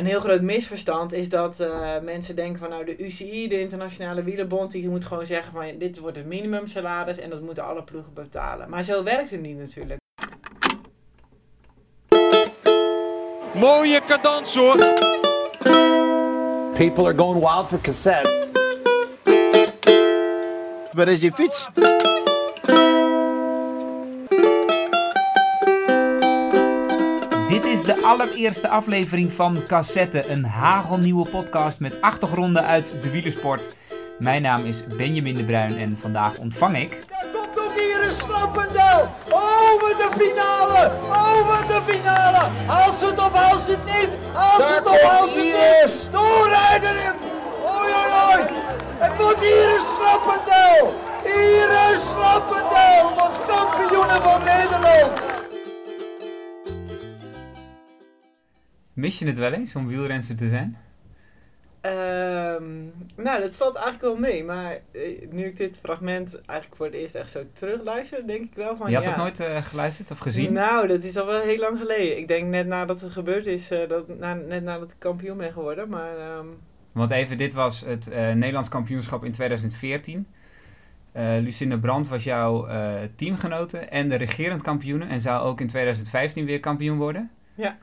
een 0.00 0.06
heel 0.06 0.20
groot 0.20 0.40
misverstand 0.40 1.12
is 1.12 1.28
dat 1.28 1.60
eh, 1.60 1.98
mensen 2.02 2.36
denken 2.36 2.58
van 2.58 2.70
nou 2.70 2.84
de 2.84 3.04
UCI, 3.04 3.48
de 3.48 3.60
Internationale 3.60 4.22
Wielerbond, 4.22 4.70
die 4.70 4.88
moet 4.88 5.04
gewoon 5.04 5.26
zeggen 5.26 5.52
van 5.52 5.78
dit 5.78 5.98
wordt 5.98 6.16
het 6.16 6.26
minimumsalaris 6.26 7.18
en 7.18 7.30
dat 7.30 7.40
moeten 7.40 7.64
alle 7.64 7.82
ploegen 7.82 8.14
betalen. 8.14 8.70
Maar 8.70 8.82
zo 8.82 9.02
werkt 9.02 9.30
het 9.30 9.40
niet 9.40 9.58
natuurlijk. 9.58 10.00
Mooie 13.54 14.00
cadans 14.06 14.54
hoor. 14.54 14.76
People 16.74 17.04
are 17.04 17.16
going 17.16 17.40
wild 17.40 17.68
for 17.68 17.80
cassette. 17.80 18.48
Waar 20.92 21.08
is 21.08 21.20
je 21.20 21.32
fiets? 21.32 21.68
Is 27.80 27.94
de 27.94 28.02
allereerste 28.02 28.68
aflevering 28.68 29.32
van 29.32 29.66
Cassette, 29.66 30.28
een 30.28 30.44
hagelnieuwe 30.44 31.28
podcast 31.28 31.80
met 31.80 32.00
achtergronden 32.00 32.64
uit 32.64 32.94
de 33.02 33.10
wielersport. 33.10 33.70
Mijn 34.18 34.42
naam 34.42 34.64
is 34.64 34.84
Benjamin 34.96 35.34
de 35.34 35.44
Bruin 35.44 35.78
en 35.78 35.98
vandaag 36.00 36.38
ontvang 36.38 36.76
ik... 36.76 37.04
Daar 37.08 37.26
komt 37.32 37.58
ook 37.58 37.74
hier 37.78 38.04
een 38.04 38.12
Slappendel. 38.12 39.08
Wat 39.80 39.98
de 39.98 40.10
finale. 40.10 40.92
Wat 41.46 41.68
de 41.68 41.92
finale. 41.92 42.48
Haalt 42.66 42.98
ze 42.98 43.06
het 43.06 43.18
of 43.18 43.32
haalt 43.32 43.60
ze 43.60 43.70
het 43.70 43.84
niet? 43.84 44.18
Haalt 44.32 44.66
ze 44.66 44.74
het 44.74 44.88
of 44.88 45.00
haalt 45.00 45.30
ze 45.30 45.38
het 45.38 45.82
niet? 45.82 46.08
Doorrijden 46.12 46.96
in. 47.06 47.14
Oei, 47.76 47.90
oei, 48.00 48.12
oei. 48.26 48.44
Het 48.98 49.22
wordt 49.22 49.40
hier 49.40 49.68
een 49.74 49.84
Slappendel. 49.94 50.94
Hier 51.24 51.68
een 51.88 51.98
Slappendel. 51.98 53.02
Wordt 53.18 53.38
kampioenen 53.46 54.22
van 54.22 54.42
Nederland. 54.42 55.29
Mis 58.92 59.18
je 59.18 59.26
het 59.26 59.38
wel 59.38 59.52
eens 59.52 59.76
om 59.76 59.86
wielrenster 59.86 60.36
te 60.36 60.48
zijn? 60.48 60.76
Ehm, 61.80 62.64
nou, 63.16 63.40
dat 63.40 63.56
valt 63.56 63.74
eigenlijk 63.74 64.04
wel 64.04 64.16
mee. 64.16 64.44
Maar 64.44 64.72
eh, 64.92 65.00
nu 65.30 65.44
ik 65.44 65.56
dit 65.56 65.78
fragment 65.82 66.34
eigenlijk 66.34 66.76
voor 66.76 66.86
het 66.86 66.94
eerst 66.94 67.14
echt 67.14 67.30
zo 67.30 67.42
terugluister, 67.52 68.26
denk 68.26 68.44
ik 68.44 68.54
wel 68.54 68.76
van 68.76 68.90
Je 68.90 68.94
had 68.94 69.04
ja. 69.04 69.10
het 69.10 69.18
nooit 69.18 69.40
eh, 69.40 69.62
geluisterd 69.62 70.10
of 70.10 70.18
gezien? 70.18 70.52
Nou, 70.52 70.86
dat 70.88 71.02
is 71.02 71.16
al 71.16 71.26
wel 71.26 71.40
heel 71.40 71.58
lang 71.58 71.78
geleden. 71.78 72.18
Ik 72.18 72.28
denk 72.28 72.46
net 72.46 72.66
nadat 72.66 73.00
het 73.00 73.12
gebeurd 73.12 73.46
is, 73.46 73.70
eh, 73.70 73.88
dat, 73.88 74.18
na, 74.18 74.34
net 74.34 74.62
nadat 74.62 74.90
ik 74.90 74.96
kampioen 74.98 75.36
ben 75.36 75.52
geworden. 75.52 75.88
Maar 75.88 76.18
ehm, 76.18 76.46
Want 76.92 77.10
even, 77.10 77.38
dit 77.38 77.54
was 77.54 77.80
het 77.80 78.08
Nederlands 78.14 78.68
kampioenschap 78.68 79.24
in 79.24 79.32
2014. 79.32 80.26
Eh 81.12 81.36
Lucinda 81.40 81.76
Brandt 81.78 82.08
was 82.08 82.24
jouw 82.24 82.68
teamgenote 83.14 83.78
en 83.78 84.08
de 84.08 84.14
regerend 84.14 84.62
kampioene. 84.62 85.04
En 85.04 85.20
zou 85.20 85.42
ook 85.42 85.60
in 85.60 85.66
2015 85.66 86.44
weer 86.44 86.60
kampioen 86.60 86.98
worden. 86.98 87.30
Ja. 87.54 87.78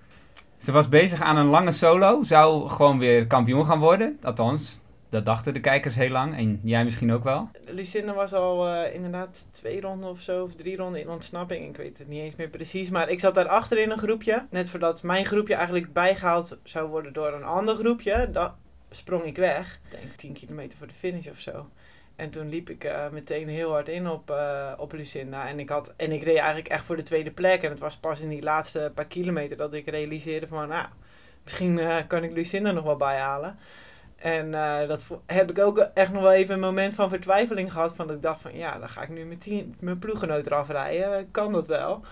Ze 0.58 0.72
was 0.72 0.90
bezig 0.90 1.22
aan 1.22 1.38
een 1.38 1.46
lange 1.46 1.72
solo. 1.72 2.24
Zou 2.24 2.70
gewoon 2.70 3.00
weer 3.00 3.28
kampioen 3.28 3.66
gaan 3.66 3.80
worden. 3.80 4.18
Althans, 4.22 4.82
dat 5.10 5.26
dachten 5.26 5.54
de 5.54 5.60
kijkers 5.60 5.96
heel 5.96 6.10
lang. 6.10 6.38
En 6.38 6.60
jij 6.64 6.84
misschien 6.84 7.14
ook 7.14 7.24
wel. 7.24 7.50
Lucinda 7.66 8.14
was 8.14 8.34
al 8.34 8.68
eh, 8.68 8.94
inderdaad 8.94 9.48
twee 9.52 9.82
ronden 9.82 10.10
of 10.10 10.22
zo, 10.22 10.44
of 10.44 10.54
drie 10.54 10.78
ronden 10.78 11.02
in 11.02 11.10
ontsnapping. 11.10 11.70
Ik 11.70 11.78
weet 11.78 11.98
het 11.98 12.08
niet 12.08 12.22
eens 12.22 12.36
meer 12.36 12.50
precies. 12.50 12.90
Maar 12.90 13.10
ik 13.10 13.20
zat 13.20 13.36
daar 13.36 13.48
achter 13.48 13.78
in 13.78 13.90
een 13.90 13.98
groepje. 13.98 14.48
Net 14.50 14.70
voordat 14.70 15.04
mijn 15.04 15.26
groepje 15.26 15.54
eigenlijk 15.56 15.94
bijgehaald 15.94 16.58
zou 16.64 16.90
worden 16.90 17.14
door 17.14 17.34
een 17.34 17.44
ander 17.44 17.76
groepje. 17.76 18.30
Dat 18.32 18.54
sprong 18.90 19.24
ik 19.24 19.36
weg. 19.36 19.80
Ik 19.84 20.00
denk 20.00 20.14
10 20.16 20.34
kilometer 20.34 20.78
voor 20.78 20.88
de 20.88 20.94
finish 20.94 21.28
of 21.28 21.40
zo. 21.40 21.70
En 22.18 22.30
toen 22.30 22.50
liep 22.50 22.70
ik 22.70 22.84
eh, 22.84 23.10
meteen 23.10 23.48
heel 23.48 23.72
hard 23.72 23.88
in 23.88 24.10
op, 24.10 24.32
eh, 24.32 24.74
op 24.78 24.94
Lucinda. 24.94 25.48
En 25.48 25.60
ik, 25.60 25.70
had, 25.70 25.94
en 25.98 26.12
ik 26.12 26.24
reed 26.24 26.38
eigenlijk 26.38 26.68
echt 26.68 26.86
voor 26.86 26.96
de 26.96 27.04
tweede 27.04 27.32
plek. 27.32 27.64
En 27.64 27.70
het 27.70 27.80
was 27.80 27.98
pas 27.98 28.22
in 28.22 28.30
die 28.30 28.44
laatste 28.44 28.92
paar 28.96 29.06
kilometer 29.06 29.58
dat 29.58 29.74
ik 29.74 29.90
realiseerde 29.90 30.48
van... 30.48 30.68
Nou, 30.68 30.88
misschien 31.44 31.80
eh, 31.80 31.98
kan 32.08 32.24
ik 32.24 32.32
Lucinda 32.32 32.72
nog 32.72 32.84
wel 32.84 32.98
bijhalen. 32.98 33.60
En 34.16 34.52
dat 34.88 35.08
heb 35.26 35.50
ik 35.50 35.60
ook 35.60 35.78
echt 35.78 36.12
nog 36.12 36.22
wel 36.22 36.32
even 36.32 36.54
een 36.54 36.60
moment 36.60 36.94
van 36.94 37.10
vertwijfeling 37.10 37.72
gehad. 37.72 37.96
Van 37.96 38.08
dat 38.08 38.16
ik 38.16 38.22
dacht 38.22 38.42
van 38.42 38.58
ja, 38.58 38.78
dan 38.80 38.90
ga 38.90 39.02
ik 39.02 39.10
nu 39.10 39.26
mijn, 39.26 39.76
mijn 39.80 40.00
ploeggenoot 40.00 40.46
eraf 40.46 40.70
rijden. 40.70 41.32
Kan 41.32 41.52
dat 41.52 41.68
wel? 41.68 42.04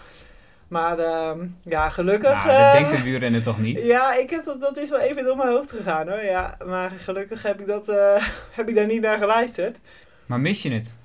Maar 0.67 0.99
ehm, 0.99 1.47
ja, 1.63 1.89
gelukkig... 1.89 2.33
Nou, 2.33 2.47
dat 2.47 2.55
eh, 2.57 2.71
denkt 2.73 2.91
een 2.91 3.03
wielrenner 3.03 3.43
toch 3.43 3.59
niet? 3.59 3.81
ja, 3.95 4.13
ik 4.15 4.29
heb 4.29 4.45
dat, 4.45 4.61
dat 4.61 4.77
is 4.77 4.89
wel 4.89 4.99
even 4.99 5.23
door 5.23 5.35
mijn 5.37 5.49
hoofd 5.49 5.71
gegaan 5.71 6.09
hoor. 6.09 6.23
Ja, 6.23 6.57
maar 6.65 6.89
gelukkig 6.89 7.43
heb 7.43 7.59
ik, 7.59 7.67
dat, 7.67 7.89
eh, 7.89 8.27
heb 8.57 8.69
ik 8.69 8.75
daar 8.75 8.85
niet 8.85 9.01
naar 9.01 9.17
geluisterd. 9.17 9.77
Maar 10.25 10.39
mis 10.39 10.61
je 10.61 10.71
het? 10.71 10.97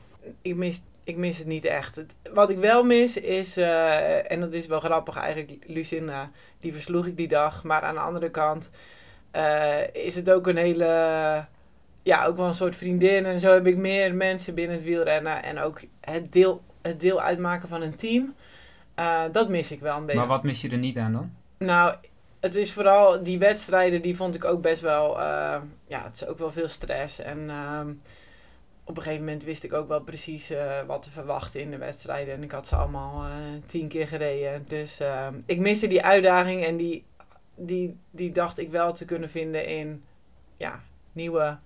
Ik 0.43 0.56
mis, 0.56 0.81
ik 1.04 1.16
mis 1.16 1.38
het 1.38 1.47
niet 1.47 1.65
echt. 1.65 1.97
Het- 1.97 2.15
wat 2.32 2.50
ik 2.50 2.59
wel 2.59 2.84
mis 2.84 3.16
is, 3.16 3.56
eh, 3.56 4.32
en 4.32 4.41
dat 4.41 4.53
is 4.53 4.66
wel 4.66 4.81
grappig 4.81 5.16
eigenlijk, 5.16 5.59
Lucinda, 5.66 6.31
die 6.59 6.72
versloeg 6.72 7.06
ik 7.06 7.16
die 7.16 7.28
dag. 7.28 7.65
Maar 7.65 7.82
aan 7.82 7.94
de 7.94 8.00
andere 8.00 8.31
kant 8.31 8.70
is 9.93 10.15
het 10.15 10.31
ook 10.31 10.47
een 10.47 10.56
hele, 10.56 10.87
ja, 12.03 12.25
ook 12.25 12.37
wel 12.37 12.47
een 12.47 12.54
soort 12.54 12.76
vriendin. 12.76 13.26
En 13.26 13.41
zo 13.41 13.53
heb 13.53 13.66
ik 13.66 13.76
meer 13.76 14.15
mensen 14.15 14.54
binnen 14.54 14.76
het 14.76 14.84
wielrennen. 14.84 15.43
En 15.43 15.59
ook 15.59 15.81
het 16.00 16.32
deel, 16.32 16.62
het 16.82 17.00
deel 17.00 17.20
uitmaken 17.20 17.69
van 17.69 17.82
een 17.82 17.97
team. 17.97 18.34
Eh, 19.00 19.25
dat 19.33 19.49
mis 19.49 19.71
ik 19.72 19.81
wel 19.81 19.97
een 19.97 20.05
beetje. 20.05 20.21
Maar 20.21 20.28
wat 20.28 20.43
mis 20.43 20.61
je 20.61 20.69
er 20.69 20.78
niet 20.78 20.99
aan 20.99 21.12
dan? 21.12 21.33
Nou, 21.59 21.94
het 22.41 22.55
is 22.55 22.72
vooral 22.72 23.22
die 23.22 23.38
wedstrijden, 23.38 24.00
die 24.00 24.16
vond 24.16 24.34
ik 24.34 24.44
ook 24.44 24.62
best 24.62 24.81
wel. 24.81 25.21
eh, 25.21 25.61
ja, 25.87 26.03
het 26.03 26.15
is 26.15 26.27
ook 26.27 26.38
wel 26.38 26.53
veel 26.53 26.69
stress. 26.69 27.21
En 27.21 27.50
ehm, 27.50 27.93
op 28.84 28.97
een 28.97 29.03
gegeven 29.03 29.25
moment 29.25 29.44
wist 29.44 29.65
ik 29.65 29.72
ook 29.72 29.88
wel 29.88 30.00
precies 30.00 30.50
eh, 30.50 30.81
wat 30.87 31.03
te 31.03 31.11
verwachten 31.11 31.61
in 31.61 31.71
de 31.71 31.78
wedstrijden. 31.78 32.34
En 32.34 32.43
ik 32.43 32.50
had 32.50 32.66
ze 32.66 32.77
allemaal 32.77 33.27
tien 33.66 33.88
keer 33.88 34.09
gereden. 34.09 34.65
Dus 34.69 35.00
ehm, 35.00 35.34
ik 35.47 35.59
miste 35.59 35.87
die 35.87 36.05
uitdaging 36.05 36.65
en 36.65 36.77
die, 36.77 37.05
die, 37.55 37.97
die 38.11 38.32
dacht 38.32 38.59
ik 38.59 38.71
wel 38.71 38.93
te 38.93 39.05
kunnen 39.05 39.31
vinden 39.31 39.67
in 39.67 40.05
ja, 40.55 40.81
nieuwe 41.12 41.59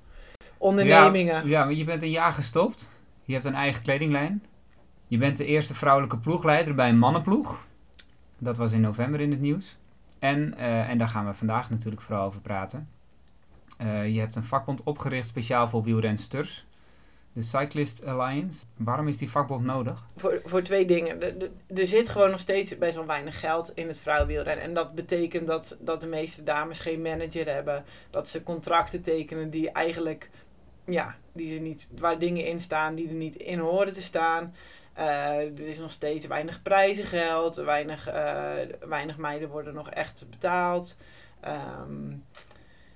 ondernemingen. 0.59 1.35
Ja, 1.35 1.59
ja, 1.59 1.65
maar 1.65 1.75
je 1.75 1.85
bent 1.85 2.03
een 2.03 2.11
jaar 2.11 2.33
gestopt. 2.33 2.89
Je 3.25 3.33
hebt 3.33 3.45
een 3.45 3.55
eigen 3.55 3.83
kledinglijn. 3.83 4.43
Je 5.07 5.19
bent 5.19 5.37
de 5.37 5.45
eerste 5.45 5.75
vrouwelijke 5.75 6.19
ploegleider 6.19 6.75
bij 6.75 6.89
een 6.89 6.99
mannenploeg. 6.99 7.67
Dat 8.39 8.57
was 8.57 8.73
in 8.73 8.81
november 8.81 9.21
in 9.21 9.31
het 9.31 9.41
nieuws. 9.41 9.77
En, 10.19 10.55
eh, 10.57 10.89
en 10.89 10.99
daar 10.99 11.09
gaan 11.09 11.27
we 11.27 11.35
vandaag 11.35 11.71
natuurlijk 11.71 12.03
vooral 12.03 12.27
over 12.27 12.41
praten. 12.41 12.89
Eh, 13.79 14.09
je 14.09 14.21
hebt 14.21 14.35
een 14.35 14.45
vakbond 14.45 14.83
opgericht 14.83 15.29
speciaal 15.29 15.69
voor 15.69 15.83
wielrensters. 15.83 16.67
De 17.33 17.43
Cyclist 17.43 18.07
Alliance. 18.07 18.65
Waarom 18.77 19.09
is 19.09 19.17
die 19.17 19.31
vakbond 19.31 19.65
nodig? 19.65 20.07
Voor, 20.17 20.43
voor 20.45 20.63
twee 20.63 20.85
dingen. 20.85 21.21
Er 21.67 21.87
zit 21.87 22.09
gewoon 22.09 22.31
nog 22.31 22.41
steeds 22.41 22.79
best 22.79 22.95
wel 22.95 23.07
weinig 23.07 23.41
geld 23.41 23.73
in 23.75 23.89
het 23.89 23.99
vrouwenwielrennen. 23.99 24.65
En 24.65 24.75
dat 24.75 24.95
betekent 24.95 25.47
dat, 25.47 25.77
dat 25.81 26.01
de 26.01 26.07
meeste 26.07 26.43
dames 26.43 26.79
geen 26.79 27.03
manager 27.03 27.53
hebben. 27.53 27.85
Dat 28.11 28.29
ze 28.29 28.43
contracten 28.43 29.03
tekenen 29.03 29.51
die 29.51 29.71
eigenlijk, 29.71 30.31
ja, 30.85 31.17
die 31.33 31.55
ze 31.55 31.61
niet, 31.61 31.89
waar 31.99 32.19
dingen 32.19 32.47
in 32.47 32.61
staan 32.61 32.95
die 32.95 33.09
er 33.09 33.15
niet 33.15 33.37
in 33.37 33.59
horen 33.59 33.93
te 33.93 34.03
staan. 34.03 34.55
Eh, 34.95 35.59
er 35.59 35.67
is 35.67 35.79
nog 35.79 35.91
steeds 35.91 36.27
weinig 36.27 36.63
prijzengeld. 36.63 37.57
Weinig, 37.57 38.09
eh, 38.09 38.53
weinig 38.89 39.17
meiden 39.17 39.49
worden 39.49 39.75
nog 39.75 39.91
echt 39.91 40.25
betaald. 40.31 40.97
Ehm, 41.41 42.13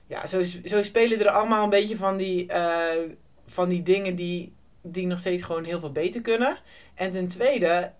ja, 0.06 0.26
zo, 0.26 0.42
zo 0.42 0.82
spelen 0.82 1.20
er 1.20 1.28
allemaal 1.28 1.64
een 1.64 1.70
beetje 1.70 1.96
van 1.96 2.16
die, 2.16 2.46
eh, 2.46 3.10
van 3.46 3.68
die 3.68 3.82
dingen 3.82 4.14
die, 4.14 4.52
die 4.82 5.06
nog 5.06 5.18
steeds 5.18 5.42
gewoon 5.42 5.64
heel 5.64 5.80
veel 5.80 5.92
beter 5.92 6.20
kunnen. 6.20 6.58
En 6.94 7.12
ten 7.12 7.28
tweede, 7.28 7.92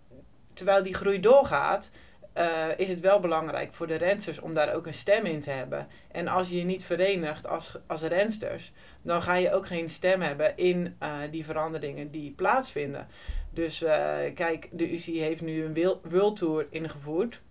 terwijl 0.53 0.83
die 0.83 0.95
groei 0.95 1.21
doorgaat, 1.21 1.91
is 2.77 2.89
het 2.89 3.01
wel 3.01 3.21
belangrijk 3.21 3.73
voor 3.73 3.87
de 3.87 3.95
rensters 3.95 4.41
om 4.41 4.55
daar 4.55 4.75
ook 4.75 4.87
een 4.87 4.95
stem 4.95 5.25
in 5.25 5.41
te 5.41 5.51
hebben. 5.51 5.89
En 6.13 6.29
als 6.29 6.49
je 6.49 6.57
je 6.57 6.65
niet 6.65 6.85
verenigt 6.85 7.47
als, 7.47 7.77
als 7.87 8.03
rensters, 8.03 8.73
dan 9.03 9.23
ga 9.23 9.35
je 9.35 9.53
ook 9.53 9.67
geen 9.67 9.89
stem 9.89 10.21
hebben 10.21 10.57
in 10.57 10.99
die 11.31 11.45
veranderingen 11.45 12.11
die 12.11 12.31
plaatsvinden. 12.31 13.09
Dus 13.59 13.83
eh, 13.83 14.17
kijk, 14.35 14.69
de 14.73 14.93
UCI 14.95 15.21
heeft 15.21 15.43
nu 15.43 15.65
een 15.65 15.99
World 16.11 16.37
Tour 16.37 16.67
ingevoerd. 16.71 17.43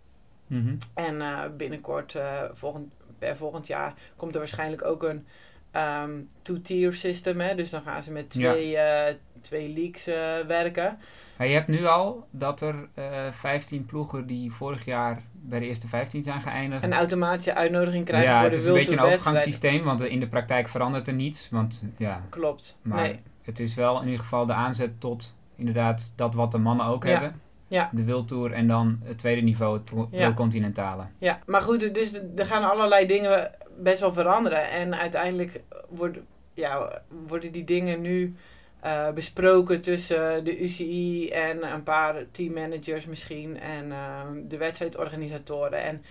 Mhm. 0.47 0.75
En 0.93 1.21
eh, 1.21 1.39
binnenkort, 1.57 2.15
eh, 2.15 2.41
volgend, 2.53 2.87
per 3.19 3.35
volgend 3.37 3.67
jaar, 3.67 3.93
komt 4.15 4.33
er 4.33 4.39
waarschijnlijk 4.39 4.83
ook 4.85 5.03
een 5.03 5.25
ehm, 5.71 6.11
two-tier 6.41 6.93
system. 6.93 7.39
Hè? 7.39 7.55
Dus 7.55 7.69
dan 7.69 7.81
gaan 7.81 8.03
ze 8.03 8.11
met 8.11 8.33
Ja. 8.33 8.51
twee, 8.51 8.77
eh, 8.77 9.13
twee 9.41 9.69
leagues 9.73 10.05
werken. 10.47 10.99
Ja, 11.37 11.45
je 11.45 11.53
hebt 11.53 11.67
nu 11.67 11.85
al 11.85 12.27
dat 12.31 12.61
er 12.61 12.87
eh 12.93 13.31
15 13.31 13.85
ploegen 13.85 14.27
die 14.27 14.51
vorig 14.51 14.85
jaar 14.85 15.21
bij 15.33 15.59
de 15.59 15.65
eerste 15.65 15.87
15 15.87 16.23
zijn 16.23 16.41
geëindigd. 16.41 16.83
Een 16.83 16.93
automatische 16.93 17.55
uitnodiging 17.55 18.05
krijgen 18.05 18.29
ja, 18.29 18.35
voor 18.35 18.43
het 18.43 18.53
de 18.53 18.57
is 18.59 18.65
een 18.65 18.71
World 18.71 18.85
beetje 18.85 18.97
een 19.01 19.03
Tour 19.03 19.11
wedstrijd. 19.11 19.35
overgangssysteem, 19.45 19.83
want 19.83 20.01
in 20.11 20.19
de 20.19 20.27
praktijk 20.27 20.67
verandert 20.67 21.07
er 21.07 21.13
niets. 21.13 21.49
Want 21.49 21.83
ja, 21.97 22.21
Klopt. 22.29 22.77
Maar 22.81 23.01
Nee. 23.01 23.19
het 23.41 23.59
is 23.59 23.75
wel 23.75 23.97
in 23.99 24.05
ieder 24.05 24.19
geval 24.19 24.45
de 24.45 24.53
aanzet 24.53 24.99
tot 24.99 25.35
inderdaad 25.57 26.13
dat 26.15 26.33
wat 26.35 26.51
de 26.51 26.57
mannen 26.57 26.85
ook 26.85 27.03
Ja. 27.03 27.09
hebben. 27.09 27.41
Ja. 27.67 27.89
De 27.93 28.03
wildtour 28.03 28.51
en 28.53 28.67
dan 28.67 28.99
het 29.03 29.17
tweede 29.17 29.41
niveau, 29.41 29.73
het 29.73 29.83
pro- 29.85 30.07
Ja. 30.11 30.25
pro-continentale. 30.25 31.03
Ja, 31.17 31.39
maar 31.45 31.61
goed, 31.61 31.93
dus 31.93 32.11
er 32.35 32.45
gaan 32.45 32.69
allerlei 32.71 33.05
dingen 33.05 33.51
best 33.77 33.99
wel 33.99 34.13
veranderen. 34.13 34.69
En 34.69 34.95
uiteindelijk 34.97 35.61
worden, 35.89 36.25
ja, 36.53 37.01
worden 37.27 37.51
die 37.51 37.63
dingen 37.63 38.01
nu 38.01 38.35
eh, 38.79 39.11
besproken 39.11 39.81
tussen 39.81 40.43
de 40.43 40.59
UCI 40.63 41.29
en 41.29 41.73
een 41.73 41.83
paar 41.83 42.15
teammanagers 42.31 43.05
misschien 43.05 43.59
en 43.59 43.91
ehm, 43.91 44.47
de 44.47 44.57
wedstrijdorganisatoren. 44.57 45.81
En 45.83 46.03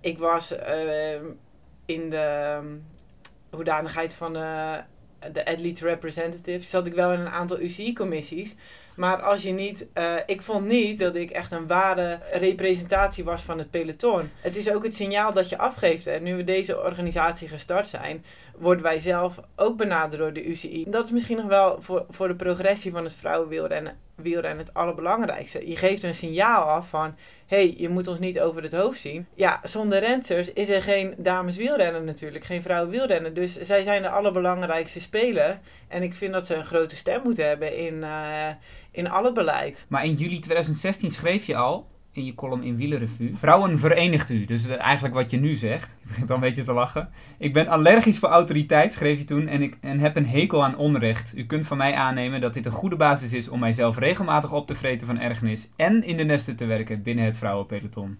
ik 0.00 0.18
was, 0.18 0.56
ehm, 0.56 1.24
in 1.86 2.10
de 2.10 2.56
um, 2.62 2.84
hoedanigheid 3.50 4.14
van 4.14 4.36
uh, 4.36 4.74
de 5.32 5.44
athlete 5.46 5.84
representative 5.84 6.64
zat 6.64 6.86
ik 6.86 6.94
wel 6.94 7.12
in 7.12 7.20
een 7.20 7.28
aantal 7.28 7.60
UCI-commissies. 7.60 8.56
Maar 8.94 9.22
als 9.22 9.42
je 9.42 9.50
niet, 9.50 9.86
uh, 9.94 10.14
ik 10.26 10.42
vond 10.42 10.66
niet 10.66 10.98
dat 10.98 11.14
ik 11.14 11.30
echt 11.30 11.52
een 11.52 11.66
ware 11.66 12.18
representatie 12.32 13.24
was 13.24 13.42
van 13.42 13.58
het 13.58 13.70
peloton. 13.70 14.30
Het 14.40 14.56
is 14.56 14.70
ook 14.70 14.84
het 14.84 14.94
signaal 14.94 15.32
dat 15.32 15.48
je 15.48 15.58
afgeeft. 15.58 16.06
En 16.06 16.22
nu 16.22 16.36
we 16.36 16.44
deze 16.44 16.80
organisatie 16.80 17.48
gestart 17.48 17.88
zijn, 17.88 18.24
worden 18.62 18.82
wij 18.82 19.00
zelf 19.00 19.40
ook 19.56 19.76
benaderd 19.76 20.20
door 20.20 20.32
de 20.32 20.44
UCI. 20.44 20.84
Dat 20.88 21.04
is 21.04 21.10
misschien 21.10 21.36
nog 21.36 21.46
wel 21.46 21.82
voor, 21.82 22.06
voor 22.08 22.28
de 22.28 22.36
progressie 22.36 22.90
van 22.90 23.04
het 23.04 23.14
vrouwenwielrennen 23.14 23.96
wielrennen 24.14 24.64
het 24.64 24.74
allerbelangrijkste. 24.74 25.68
Je 25.68 25.76
geeft 25.76 26.02
een 26.02 26.14
signaal 26.14 26.62
af 26.62 26.88
van, 26.88 27.14
hey, 27.46 27.74
je 27.76 27.88
moet 27.88 28.08
ons 28.08 28.18
niet 28.18 28.40
over 28.40 28.62
het 28.62 28.72
hoofd 28.72 29.00
zien. 29.00 29.26
Ja, 29.34 29.60
zonder 29.62 29.98
rensers 29.98 30.52
is 30.52 30.68
er 30.68 30.82
geen 30.82 31.14
dames 31.16 31.56
wielrennen 31.56 32.04
natuurlijk, 32.04 32.44
geen 32.44 32.62
vrouwen 32.62 32.90
wielrennen. 32.90 33.34
Dus 33.34 33.60
zij 33.60 33.82
zijn 33.82 34.02
de 34.02 34.08
allerbelangrijkste 34.08 35.00
speler. 35.00 35.60
En 35.88 36.02
ik 36.02 36.14
vind 36.14 36.32
dat 36.32 36.46
ze 36.46 36.54
een 36.54 36.64
grote 36.64 36.96
stem 36.96 37.20
moeten 37.24 37.46
hebben 37.46 37.76
in, 37.76 37.94
uh, 37.94 38.48
in 38.90 39.10
alle 39.10 39.32
beleid. 39.32 39.86
Maar 39.88 40.04
in 40.04 40.14
juli 40.14 40.38
2016 40.38 41.10
schreef 41.10 41.46
je 41.46 41.56
al, 41.56 41.86
in 42.12 42.24
je 42.24 42.34
column 42.34 42.62
in 42.62 42.76
Wielerrevue. 42.76 43.34
Vrouwen 43.34 43.78
verenigt 43.78 44.30
u. 44.30 44.44
Dus 44.44 44.66
eigenlijk 44.66 45.14
wat 45.14 45.30
je 45.30 45.40
nu 45.40 45.54
zegt. 45.54 45.96
Je 46.02 46.08
begint 46.08 46.30
al 46.30 46.34
een 46.34 46.42
beetje 46.42 46.64
te 46.64 46.72
lachen. 46.72 47.10
Ik 47.38 47.52
ben 47.52 47.68
allergisch 47.68 48.18
voor 48.18 48.28
autoriteit, 48.28 48.92
schreef 48.92 49.18
je 49.18 49.24
toen, 49.24 49.48
en, 49.48 49.62
ik, 49.62 49.76
en 49.80 49.98
heb 49.98 50.16
een 50.16 50.26
hekel 50.26 50.64
aan 50.64 50.76
onrecht. 50.76 51.36
U 51.36 51.46
kunt 51.46 51.66
van 51.66 51.76
mij 51.76 51.94
aannemen 51.94 52.40
dat 52.40 52.54
dit 52.54 52.66
een 52.66 52.72
goede 52.72 52.96
basis 52.96 53.32
is 53.32 53.48
om 53.48 53.60
mijzelf 53.60 53.98
regelmatig 53.98 54.52
op 54.52 54.66
te 54.66 54.74
vreten 54.74 55.06
van 55.06 55.18
ergernis 55.18 55.70
en 55.76 56.02
in 56.02 56.16
de 56.16 56.24
nesten 56.24 56.56
te 56.56 56.64
werken 56.66 57.02
binnen 57.02 57.24
het 57.24 57.38
vrouwenpeloton. 57.38 58.18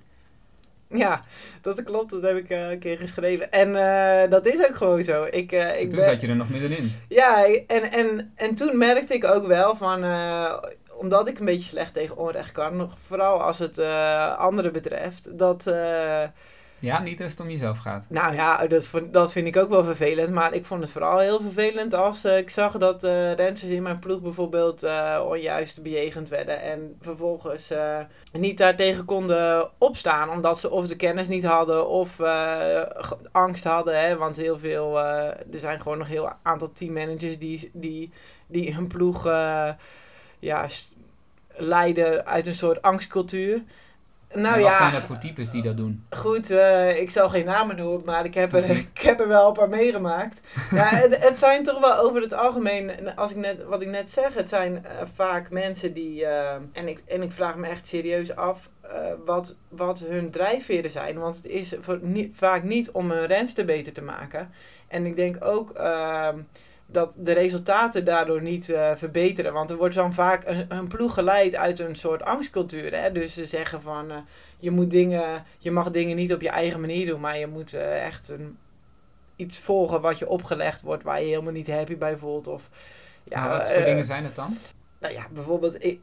Ja, 0.95 1.25
dat 1.61 1.83
klopt. 1.83 2.11
Dat 2.11 2.23
heb 2.23 2.37
ik 2.37 2.51
uh, 2.51 2.71
een 2.71 2.79
keer 2.79 2.99
geschreven. 2.99 3.51
En 3.51 3.69
uh, 3.69 4.31
dat 4.31 4.47
is 4.47 4.69
ook 4.69 4.77
gewoon 4.77 5.03
zo. 5.03 5.25
Ik, 5.31 5.53
uh, 5.53 5.81
ik 5.81 5.91
toen 5.91 5.99
ben... 5.99 6.09
zat 6.09 6.21
je 6.21 6.27
er 6.27 6.37
nog 6.37 6.49
middenin. 6.49 6.91
Ja, 7.09 7.45
en, 7.67 7.93
en, 7.93 8.33
en 8.37 8.55
toen 8.55 8.79
merkte 8.79 9.15
ik 9.15 9.25
ook 9.25 9.47
wel 9.47 9.77
van 9.77 10.03
omdat 11.03 11.29
ik 11.29 11.39
een 11.39 11.45
beetje 11.45 11.69
slecht 11.69 11.95
tegen 11.95 12.17
onrecht 12.17 12.53
kan, 12.53 12.77
nog 12.77 12.97
vooral 13.07 13.43
als 13.43 13.59
het 13.59 13.79
uh, 13.79 14.39
anderen 14.39 14.73
betreft, 14.73 15.39
dat. 15.39 15.67
Uh, 15.67 16.23
ja, 16.79 17.03
niet 17.03 17.23
als 17.23 17.31
het 17.31 17.41
om 17.41 17.49
jezelf 17.49 17.79
gaat. 17.79 18.07
Nou 18.09 18.35
ja, 18.35 18.67
dat, 18.67 18.91
dat 19.11 19.33
vind 19.33 19.47
ik 19.47 19.57
ook 19.57 19.69
wel 19.69 19.85
vervelend. 19.85 20.31
Maar 20.31 20.55
ik 20.55 20.65
vond 20.65 20.83
het 20.83 20.91
vooral 20.91 21.19
heel 21.19 21.41
vervelend 21.41 21.95
als 21.95 22.25
uh, 22.25 22.39
ik 22.39 22.51
zag 22.51 22.79
dat 22.79 23.05
uh, 23.05 23.33
rensers 23.33 23.71
in 23.71 23.83
mijn 23.83 23.99
ploeg 23.99 24.21
bijvoorbeeld 24.21 24.87
onjuist 25.29 25.83
bejegend 25.83 26.29
werden. 26.29 26.61
En 26.61 26.97
vervolgens 27.01 27.73
niet 28.33 28.59
daartegen 28.59 29.05
konden 29.05 29.71
opstaan. 29.79 30.31
Omdat 30.31 30.59
ze 30.59 30.71
of 30.71 30.87
de 30.87 30.97
kennis 30.97 31.29
niet 31.29 31.45
hadden 31.45 31.89
of 31.89 32.21
angst 33.33 33.65
hadden. 33.65 34.01
Hè, 34.01 34.17
want 34.17 34.37
heel 34.37 34.59
veel, 34.59 34.99
er 34.99 35.59
zijn 35.59 35.81
gewoon 35.81 35.99
nog 35.99 36.09
heel 36.09 36.33
aantal 36.43 36.73
teammanagers 36.73 37.39
die, 37.39 37.71
die, 37.73 38.13
die 38.47 38.75
hun 38.75 38.87
ploeg 38.87 39.27
ja, 40.43 40.67
leiden 41.57 42.27
uit 42.27 42.47
een 42.47 42.55
soort 42.55 42.83
angstcultuur. 42.83 43.63
Nou 44.35 44.61
ja, 44.61 44.69
wat 44.69 44.77
zijn 44.77 44.93
dat 44.93 45.05
voor 45.05 45.19
types 45.19 45.51
die 45.51 45.63
dat 45.63 45.77
doen? 45.77 46.05
Goed, 46.11 46.51
uh, 46.51 47.01
ik 47.01 47.11
zal 47.11 47.29
geen 47.29 47.45
namen 47.45 47.77
noemen, 47.77 48.05
maar 48.05 48.25
ik 48.25 48.35
heb 48.35 48.53
er, 48.53 48.71
ik 48.95 48.99
heb 48.99 49.21
er 49.21 49.29
wel 49.29 49.49
een 49.49 49.53
paar 49.53 49.69
meegemaakt. 49.69 50.41
ja, 50.71 50.89
het, 51.05 51.25
het, 51.25 51.39
zijn 51.39 51.63
toch 51.63 51.81
wel 51.81 51.99
over 51.99 52.21
het 52.21 52.35
algemeen, 52.35 53.17
als 53.17 53.31
ik 53.31 53.37
net, 53.37 53.65
wat 53.65 53.83
ik 53.83 53.89
net 53.89 54.11
zeg, 54.11 54.35
het 54.35 54.49
zijn 54.49 54.73
uh, 54.73 54.91
vaak 55.15 55.51
mensen 55.51 55.93
die, 55.93 56.21
uh, 56.21 56.53
en, 56.53 56.89
ik, 56.89 57.03
en 57.07 57.23
ik 57.23 57.33
vraag 57.33 57.57
me 57.57 57.67
echt 57.67 57.87
serieus 57.87 58.37
af 58.37 58.71
wat, 59.25 59.55
wat 59.69 59.99
hun 59.99 60.31
drijfveren 60.31 60.91
zijn. 60.91 61.19
Want 61.19 61.37
het 61.37 61.47
is 61.47 61.75
voor, 61.81 61.99
niet, 62.03 62.37
vaak 62.37 62.63
niet 62.63 62.91
om 62.91 63.11
hun 63.11 63.27
renster 63.27 63.65
beter 63.65 63.93
te 63.93 64.03
maken. 64.03 64.51
En 64.89 65.07
ik 65.07 65.17
denk 65.17 65.45
ook 65.45 65.71
ehm, 65.71 66.39
dat 66.93 67.15
de 67.19 67.33
resultaten 67.33 68.05
daardoor 68.05 68.43
niet 68.43 68.69
uh, 68.69 68.95
verbeteren. 68.95 69.53
Want 69.53 69.71
er 69.71 69.77
wordt 69.77 69.95
dan 69.95 70.13
vaak 70.13 70.47
een, 70.47 70.65
een, 70.69 70.89
ploeg 70.89 71.15
geleid 71.15 71.55
uit 71.55 71.79
een 71.79 71.97
soort 71.97 72.23
angstcultuur. 72.23 73.01
Hè? 73.01 73.13
Dus 73.13 73.35
ze 73.35 73.47
zeggen 73.47 73.83
van 73.83 74.11
uh, 74.11 74.17
je, 74.59 74.71
moet 74.71 74.91
dingen, 74.91 75.45
je 75.59 75.71
mag 75.71 75.91
dingen 75.91 76.17
niet 76.17 76.33
op 76.33 76.41
je 76.41 76.49
eigen 76.49 76.81
manier 76.81 77.07
doen, 77.07 77.21
maar 77.21 77.39
je 77.39 77.47
moet 77.47 77.75
uh, 77.75 78.05
echt 78.05 78.29
een, 78.29 78.59
iets 79.37 79.59
volgen 79.59 80.01
wat 80.01 80.19
je 80.19 80.29
opgelegd 80.29 80.83
wordt 80.83 81.03
waar 81.03 81.21
je 81.21 81.27
helemaal 81.27 81.53
niet 81.53 81.71
happy 81.71 81.97
bij 81.97 82.17
voelt. 82.17 82.47
Of, 82.47 82.69
ja, 83.25 83.49
wat 83.49 83.73
voor 83.73 83.83
dingen 83.83 84.05
zijn 84.05 84.25
het 84.25 84.35
dan? 84.35 84.57
Nou 85.01 85.15
ja, 85.15 85.27
bijvoorbeeld, 85.33 85.85
ik, 85.85 86.01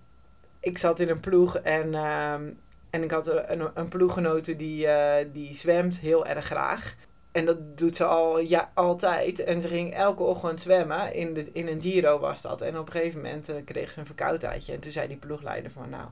ik 0.59 0.77
zat 0.77 0.99
in 0.99 1.09
een 1.09 1.19
ploeg 1.19 1.57
en, 1.57 1.93
ehm, 1.93 2.49
en 2.89 3.03
ik 3.03 3.11
had 3.11 3.27
een, 3.27 3.69
een 3.73 3.89
ploeggenote 3.89 4.55
die, 4.55 4.87
die 5.31 5.55
zwemt 5.55 5.99
heel 5.99 6.25
erg 6.25 6.45
graag. 6.45 6.95
En 7.31 7.45
dat 7.45 7.77
doet 7.77 7.95
ze 7.95 8.05
al 8.05 8.39
ja, 8.39 8.71
altijd. 8.73 9.39
En 9.39 9.61
ze 9.61 9.67
ging 9.67 9.93
elke 9.93 10.23
ochtend 10.23 10.61
zwemmen. 10.61 11.13
In, 11.13 11.33
de, 11.33 11.49
in 11.53 11.67
een 11.67 11.81
Giro 11.81 12.19
was 12.19 12.41
dat. 12.41 12.61
En 12.61 12.77
op 12.77 12.85
een 12.85 12.91
gegeven 12.91 13.21
moment 13.21 13.49
uh, 13.49 13.55
kreeg 13.65 13.91
ze 13.91 13.99
een 13.99 14.05
verkoudheidje. 14.05 14.73
En 14.73 14.79
toen 14.79 14.91
zei 14.91 15.07
die 15.07 15.17
ploegleider 15.17 15.71
van 15.71 15.89
nou... 15.89 16.07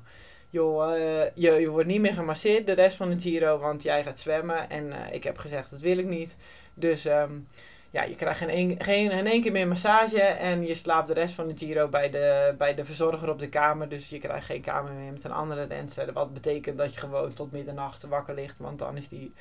Joh, 0.49 0.97
uh, 0.97 1.21
je, 1.33 1.51
je 1.51 1.69
wordt 1.69 1.87
niet 1.87 2.01
meer 2.01 2.13
gemasseerd 2.13 2.67
de 2.67 2.73
rest 2.73 2.97
van 2.97 3.09
de 3.09 3.19
Giro. 3.19 3.57
Want 3.57 3.83
jij 3.83 4.03
gaat 4.03 4.19
zwemmen. 4.19 4.69
En 4.69 4.85
uh, 4.85 4.95
ik 5.11 5.23
heb 5.23 5.37
gezegd 5.37 5.69
dat 5.69 5.79
wil 5.79 5.97
ik 5.97 6.05
niet. 6.05 6.35
Dus 6.73 7.05
um, 7.05 7.47
ja, 7.89 8.03
je 8.03 8.15
krijgt 8.15 8.39
geen, 8.39 8.57
een, 8.57 8.75
geen 8.83 9.27
één 9.27 9.41
keer 9.41 9.51
meer 9.51 9.67
massage. 9.67 10.21
En 10.21 10.65
je 10.65 10.75
slaapt 10.75 11.07
de 11.07 11.13
rest 11.13 11.33
van 11.33 11.47
de 11.47 11.57
Giro 11.57 11.87
bij 11.87 12.09
de, 12.09 12.55
bij 12.57 12.75
de 12.75 12.85
verzorger 12.85 13.29
op 13.29 13.39
de 13.39 13.49
kamer. 13.49 13.89
Dus 13.89 14.09
je 14.09 14.17
krijgt 14.17 14.45
geen 14.45 14.61
kamer 14.61 14.91
meer 14.91 15.11
met 15.11 15.23
een 15.23 15.31
andere 15.31 15.63
renster. 15.63 16.13
Wat 16.13 16.33
betekent 16.33 16.77
dat 16.77 16.93
je 16.93 16.99
gewoon 16.99 17.33
tot 17.33 17.51
middernacht 17.51 18.03
wakker 18.03 18.33
ligt. 18.33 18.55
Want 18.57 18.79
dan 18.79 18.97
is 18.97 19.07
die 19.07 19.33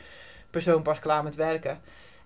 persoon 0.62 0.82
pas 0.82 0.98
klaar 0.98 1.22
met 1.22 1.34
werken. 1.34 1.80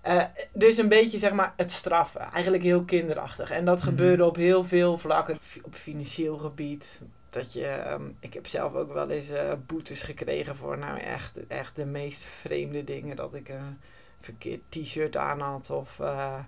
Uh, 0.07 0.25
dus 0.53 0.77
een 0.77 0.89
beetje 0.89 1.19
zeg 1.19 1.33
maar 1.33 1.53
het 1.57 1.73
straffen. 1.73 2.21
Eigenlijk 2.21 2.63
heel 2.63 2.85
kinderachtig. 2.85 3.51
En 3.51 3.65
dat 3.65 3.79
mm 3.79 3.85
gebeurde 3.85 4.25
op 4.25 4.37
heel 4.37 4.65
veel 4.65 4.99
vlakken. 4.99 5.39
Op 5.65 5.75
financieel 5.75 6.39
gebied. 6.39 7.01
Dat 7.31 7.53
je, 7.53 7.91
um, 7.91 8.17
ik 8.21 8.35
heb 8.35 8.47
zelf 8.47 8.75
ook 8.75 8.93
wel 8.93 9.11
eens 9.11 9.31
uh, 9.31 9.53
boetes 9.67 10.03
gekregen 10.03 10.57
voor 10.57 10.79
nou 10.79 10.99
echt, 10.99 11.47
echt 11.47 11.77
de 11.77 11.85
meest 11.85 12.25
vreemde 12.25 12.85
dingen. 12.85 13.17
Dat 13.17 13.35
ik 13.35 13.49
een 13.49 13.79
verkeerd 14.21 14.61
t-shirt 14.69 15.17
aan 15.17 15.41
had 15.41 15.71
of 15.71 15.99
uh, 16.01 16.39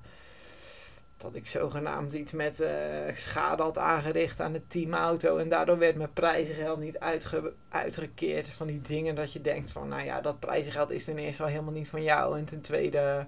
dat 1.22 1.34
ik 1.34 1.46
zogenaamd 1.46 2.12
iets 2.12 2.32
met 2.32 2.60
uh, 2.60 2.68
schade 3.16 3.62
had 3.62 3.78
aangericht 3.78 4.40
aan 4.40 4.52
de 4.52 4.66
teamauto. 4.66 5.36
En 5.36 5.48
daardoor 5.48 5.78
werd 5.78 5.96
mijn 5.96 6.12
prijzengeld 6.12 6.78
niet 6.78 6.98
uitge 6.98 7.52
uitgekeerd. 7.68 8.50
Van 8.50 8.66
die 8.66 8.80
dingen 8.80 9.14
dat 9.14 9.32
je 9.32 9.40
denkt 9.40 9.70
van, 9.70 9.88
nou 9.88 10.04
ja, 10.04 10.20
dat 10.20 10.40
prijzengeld 10.40 10.90
is 10.90 11.04
ten 11.04 11.18
eerste 11.18 11.42
al 11.42 11.48
helemaal 11.48 11.72
niet 11.72 11.88
van 11.88 12.02
jou. 12.02 12.38
En 12.38 12.44
ten 12.44 12.60
tweede, 12.60 13.26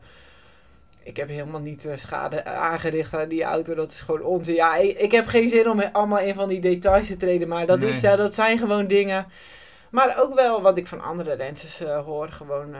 ik 1.03 1.17
heb 1.17 1.29
helemaal 1.29 1.61
niet 1.61 1.85
uh, 1.85 1.97
schade 1.97 2.45
aangericht 2.45 3.15
aan 3.15 3.29
die 3.29 3.43
auto. 3.43 3.75
Dat 3.75 3.91
is 3.91 4.01
gewoon 4.01 4.23
onzin. 4.23 4.55
Ja, 4.55 4.77
ik, 4.77 4.99
ik, 4.99 5.11
heb 5.11 5.27
geen 5.27 5.49
zin 5.49 5.69
om 5.69 5.81
allemaal 5.81 6.21
in 6.21 6.35
van 6.35 6.49
die 6.49 6.61
details 6.61 7.07
te 7.07 7.17
treden. 7.17 7.49
Maar 7.49 7.67
dat, 7.67 7.79
nee. 7.79 7.89
is, 7.89 8.05
uh, 8.05 8.17
dat 8.17 8.35
zijn 8.35 8.59
gewoon 8.59 8.87
dingen... 8.87 9.27
Maar 9.91 10.23
ook 10.23 10.35
wel 10.35 10.63
wat 10.63 10.79
ik 10.79 10.87
van 10.87 11.01
andere 11.01 11.33
rensers 11.33 11.79
hoor. 11.79 12.29
Gewoon 12.29 12.75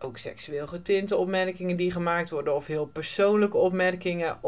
ook 0.00 0.18
seksueel 0.18 0.66
getinte 0.66 1.16
opmerkingen 1.16 1.76
die 1.76 1.90
gemaakt 1.90 2.30
worden 2.30 2.54
of 2.54 2.66
heel 2.66 2.86
persoonlijke 2.86 3.56
opmerkingen 3.56 4.38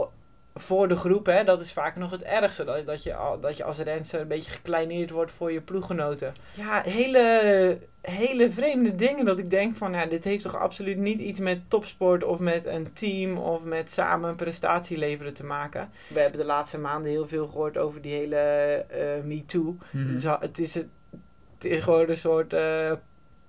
voor 0.55 0.89
de 0.89 0.97
groep. 0.97 1.27
Hè, 1.27 1.45
dat 1.45 1.61
is 1.61 1.73
vaak 1.73 1.97
nog 1.97 2.11
het 2.11 2.23
ergste. 2.23 2.65
Dat, 2.65 2.87
dat, 2.87 3.03
je, 3.03 3.37
dat 3.41 3.57
je 3.57 3.65
als 3.65 3.79
renster 3.79 4.21
een 4.21 4.29
beetje 4.29 4.51
gekleineerd 4.51 5.11
wordt 5.11 5.33
voor 5.33 5.53
je 5.53 5.61
ploeggenoten. 5.61 6.33
Ja, 6.55 6.83
hele, 6.83 7.79
hele 8.01 8.51
vreemde 8.51 8.95
dingen 8.95 9.25
dat 9.25 9.39
ik 9.39 9.51
denk 9.51 9.77
van, 9.77 9.93
ja, 9.93 10.07
dit 10.07 10.25
heeft 10.25 10.43
toch 10.43 10.57
absoluut 10.57 10.99
niet 10.99 11.21
iets 11.21 11.41
met 11.41 11.61
topsport 11.69 12.25
of 12.25 12.39
met 12.39 12.67
een 12.67 12.93
team 12.93 13.37
of 13.37 13.63
met 13.63 13.91
samen 13.91 14.29
een 14.29 14.37
prestatie 14.37 14.99
leveren 14.99 15.35
te 15.35 15.45
maken. 15.45 15.91
We 16.09 16.21
hebben 16.21 16.41
de 16.41 16.47
laatste 16.47 16.79
maanden 16.79 17.11
heel 17.11 17.29
veel 17.29 17.47
gehoord 17.47 17.79
over 17.79 18.01
die 18.01 18.13
hele 18.13 18.85
uh, 18.95 19.25
MeToo. 19.25 19.63
Mm 19.63 19.79
-hmm. 19.91 20.15
het, 20.15 20.19
is, 20.19 20.25
het, 20.41 20.59
is, 20.59 20.75
het 20.75 21.65
is 21.65 21.81
gewoon 21.81 22.09
een 22.09 22.17
soort, 22.17 22.53
uh, 22.53 22.93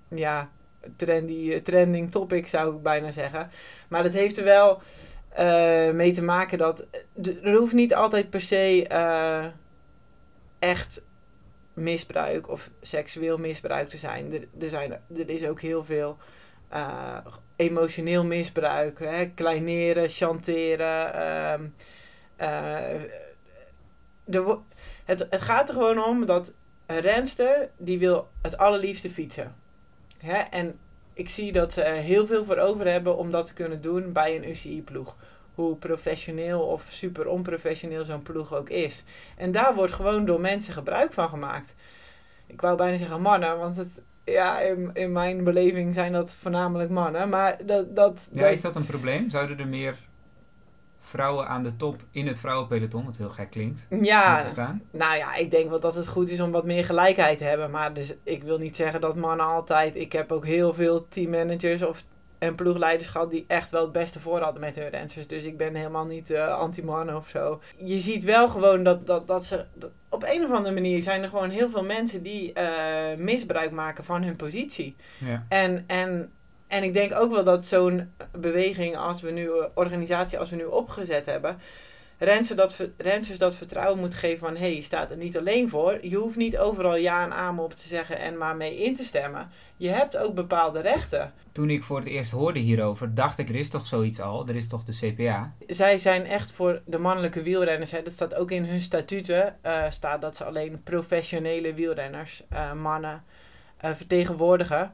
ja 0.08 0.50
trendy, 0.96 1.60
trending 1.62 2.10
topic, 2.10 2.46
zou 2.46 2.76
ik 2.76 2.82
bijna 2.82 3.10
zeggen. 3.10 3.50
Maar 3.88 4.02
dat 4.02 4.12
heeft 4.12 4.38
er 4.38 4.44
wel 4.44 4.80
uh, 5.38 5.90
mee 5.90 6.12
te 6.12 6.22
maken 6.22 6.58
dat. 6.58 6.86
Er 7.42 7.54
hoeft 7.56 7.72
niet 7.72 7.94
altijd 7.94 8.30
per 8.30 8.40
se 8.40 8.86
uh, 8.92 9.46
echt 10.58 11.02
misbruik 11.74 12.48
of 12.48 12.70
seksueel 12.80 13.38
misbruik 13.38 13.88
te 13.88 13.96
zijn. 13.96 14.32
Er, 14.32 14.48
er, 14.60 14.68
zijn, 14.68 14.92
er 14.92 15.30
is 15.30 15.46
ook 15.46 15.60
heel 15.60 15.84
veel 15.84 16.16
emotioneel 17.56 18.24
misbruik. 18.24 18.98
Hè? 18.98 19.26
Kleineren, 19.26 20.08
chanteren. 20.08 21.74
de, 24.24 24.58
het, 25.04 25.26
het 25.30 25.42
gaat 25.42 25.68
er 25.68 25.74
gewoon 25.74 26.04
om 26.04 26.26
dat 26.26 26.52
een 26.86 27.00
renster 27.00 27.70
die 27.76 27.98
wil 27.98 28.28
het 28.42 28.58
allerliefste 28.58 29.10
fietsen. 29.10 29.54
Hè? 30.24 30.38
En 30.38 30.78
ik 31.12 31.28
zie 31.28 31.52
dat 31.52 31.72
ze 31.72 31.82
er 31.82 31.96
heel 31.96 32.26
veel 32.26 32.44
voor 32.44 32.58
over 32.58 32.90
hebben 32.90 33.16
om 33.16 33.30
dat 33.30 33.46
te 33.46 33.54
kunnen 33.54 33.80
doen 33.80 34.12
bij 34.12 34.36
een 34.36 34.48
UCI-ploeg. 34.48 35.16
Hoe 35.54 35.76
professioneel 35.76 36.60
of 36.60 36.84
super 36.88 37.26
onprofessioneel 37.26 38.04
zo'n 38.04 38.22
ploeg 38.22 38.54
ook 38.54 38.70
is. 38.70 39.04
En 39.36 39.52
daar 39.52 39.74
wordt 39.74 39.92
gewoon 39.92 40.24
door 40.24 40.40
mensen 40.40 40.74
gebruik 40.74 41.12
van 41.12 41.28
gemaakt. 41.28 41.74
Ik 42.46 42.60
wou 42.60 42.76
bijna 42.76 42.96
zeggen 42.96 43.20
mannen, 43.20 43.58
want 43.58 43.76
het, 43.76 44.02
ja, 44.24 44.60
in, 44.60 44.90
in 44.92 45.12
mijn 45.12 45.44
beleving 45.44 45.94
zijn 45.94 46.12
dat 46.12 46.32
voornamelijk 46.32 46.90
mannen. 46.90 47.28
Maar 47.28 47.66
dat... 47.66 47.96
dat, 47.96 48.28
Ja, 48.30 48.46
is 48.46 48.60
dat 48.60 48.76
een 48.76 48.86
probleem? 48.86 49.30
Zouden 49.30 49.58
er 49.58 49.68
meer 49.68 49.96
vrouwen 51.04 51.48
aan 51.48 51.62
de 51.62 51.76
top 51.76 52.02
in 52.10 52.26
het 52.26 52.40
vrouwenpeloton, 52.40 53.04
wat 53.04 53.16
heel 53.16 53.28
gek 53.28 53.50
klinkt, 53.50 53.86
ja, 54.00 54.32
moeten 54.32 54.50
staan? 54.50 54.82
Nou 54.90 55.16
ja, 55.16 55.34
ik 55.34 55.50
denk 55.50 55.68
wel 55.68 55.80
dat 55.80 55.94
het 55.94 56.08
goed 56.08 56.30
is 56.30 56.40
om 56.40 56.50
wat 56.50 56.64
meer 56.64 56.84
gelijkheid 56.84 57.38
te 57.38 57.44
hebben. 57.44 57.70
Maar 57.70 57.92
dus, 57.92 58.14
ik 58.22 58.42
wil 58.42 58.58
niet 58.58 58.76
zeggen 58.76 59.00
dat 59.00 59.16
mannen 59.16 59.46
altijd... 59.46 59.96
Ik 59.96 60.12
heb 60.12 60.32
ook 60.32 60.46
heel 60.46 60.74
veel 60.74 61.08
teammanagers 61.08 61.82
of, 61.82 62.04
en 62.38 62.54
ploegleiders 62.54 63.08
gehad... 63.10 63.30
die 63.30 63.44
echt 63.48 63.70
wel 63.70 63.82
het 63.82 63.92
beste 63.92 64.20
voor 64.20 64.40
hadden 64.40 64.60
met 64.60 64.76
hun 64.76 64.88
rensers. 64.88 65.26
Dus 65.26 65.42
ik 65.42 65.56
ben 65.56 65.74
helemaal 65.74 66.06
niet 66.06 66.30
eh, 66.30 66.58
anti-mannen 66.58 67.16
of 67.16 67.28
zo. 67.28 67.60
Je 67.76 67.98
ziet 67.98 68.24
wel 68.24 68.48
gewoon 68.48 68.82
dat, 68.82 69.06
dat, 69.06 69.28
dat 69.28 69.44
ze... 69.44 69.64
dat- 69.74 69.90
op 70.08 70.24
een 70.26 70.44
of 70.44 70.50
andere 70.50 70.74
manier 70.74 71.02
zijn 71.02 71.22
er 71.22 71.28
gewoon 71.28 71.50
heel 71.50 71.70
veel 71.70 71.84
mensen... 71.84 72.22
die 72.22 72.52
eh, 72.52 73.16
misbruik 73.18 73.70
maken 73.70 74.04
van 74.04 74.22
hun 74.22 74.36
positie. 74.36 74.96
Ja. 75.18 75.46
En, 75.48 75.84
en, 75.86 76.32
en 76.74 76.82
ik 76.82 76.92
denk 76.92 77.14
ook 77.14 77.30
wel 77.30 77.44
dat 77.44 77.66
zo'n 77.66 78.12
beweging 78.32 78.96
als 78.96 79.20
we 79.20 79.30
nu, 79.30 79.50
organisatie 79.74 80.38
als 80.38 80.50
we 80.50 80.56
nu 80.56 80.64
opgezet 80.64 81.26
hebben, 81.26 81.58
Rensen 82.18 82.56
dat, 82.56 82.88
Rensers 82.96 83.38
dat 83.38 83.56
vertrouwen 83.56 84.00
moet 84.00 84.14
geven 84.14 84.38
van, 84.38 84.52
hé, 84.52 84.58
hey, 84.58 84.74
je 84.74 84.82
staat 84.82 85.10
er 85.10 85.16
niet 85.16 85.38
alleen 85.38 85.68
voor. 85.68 85.98
Je 86.00 86.16
hoeft 86.16 86.36
niet 86.36 86.58
overal 86.58 86.96
ja 86.96 87.24
en 87.24 87.32
amen 87.32 87.64
op 87.64 87.74
te 87.74 87.88
zeggen 87.88 88.18
en 88.18 88.38
maar 88.38 88.56
mee 88.56 88.76
in 88.76 88.94
te 88.94 89.04
stemmen. 89.04 89.50
Je 89.76 89.88
hebt 89.88 90.16
ook 90.16 90.34
bepaalde 90.34 90.80
rechten. 90.80 91.32
Toen 91.52 91.70
ik 91.70 91.82
voor 91.82 91.98
het 91.98 92.06
eerst 92.06 92.30
hoorde 92.30 92.58
hierover, 92.58 93.14
dacht 93.14 93.38
ik, 93.38 93.48
er 93.48 93.54
is 93.54 93.68
toch 93.68 93.86
zoiets 93.86 94.20
al, 94.20 94.48
er 94.48 94.54
is 94.54 94.68
toch 94.68 94.84
de 94.84 94.96
CPA? 95.00 95.54
Zij 95.66 95.98
zijn 95.98 96.26
echt 96.26 96.52
voor 96.52 96.82
de 96.86 96.98
mannelijke 96.98 97.42
wielrenners, 97.42 97.90
hè, 97.90 98.02
dat 98.02 98.12
staat 98.12 98.34
ook 98.34 98.50
in 98.50 98.64
hun 98.64 98.80
statuten, 98.80 99.56
eh, 99.62 99.90
staat 99.90 100.20
dat 100.20 100.36
ze 100.36 100.44
alleen 100.44 100.82
professionele 100.82 101.74
wielrenners, 101.74 102.42
eh, 102.48 102.72
mannen, 102.72 103.24
eh, 103.76 103.90
vertegenwoordigen. 103.94 104.92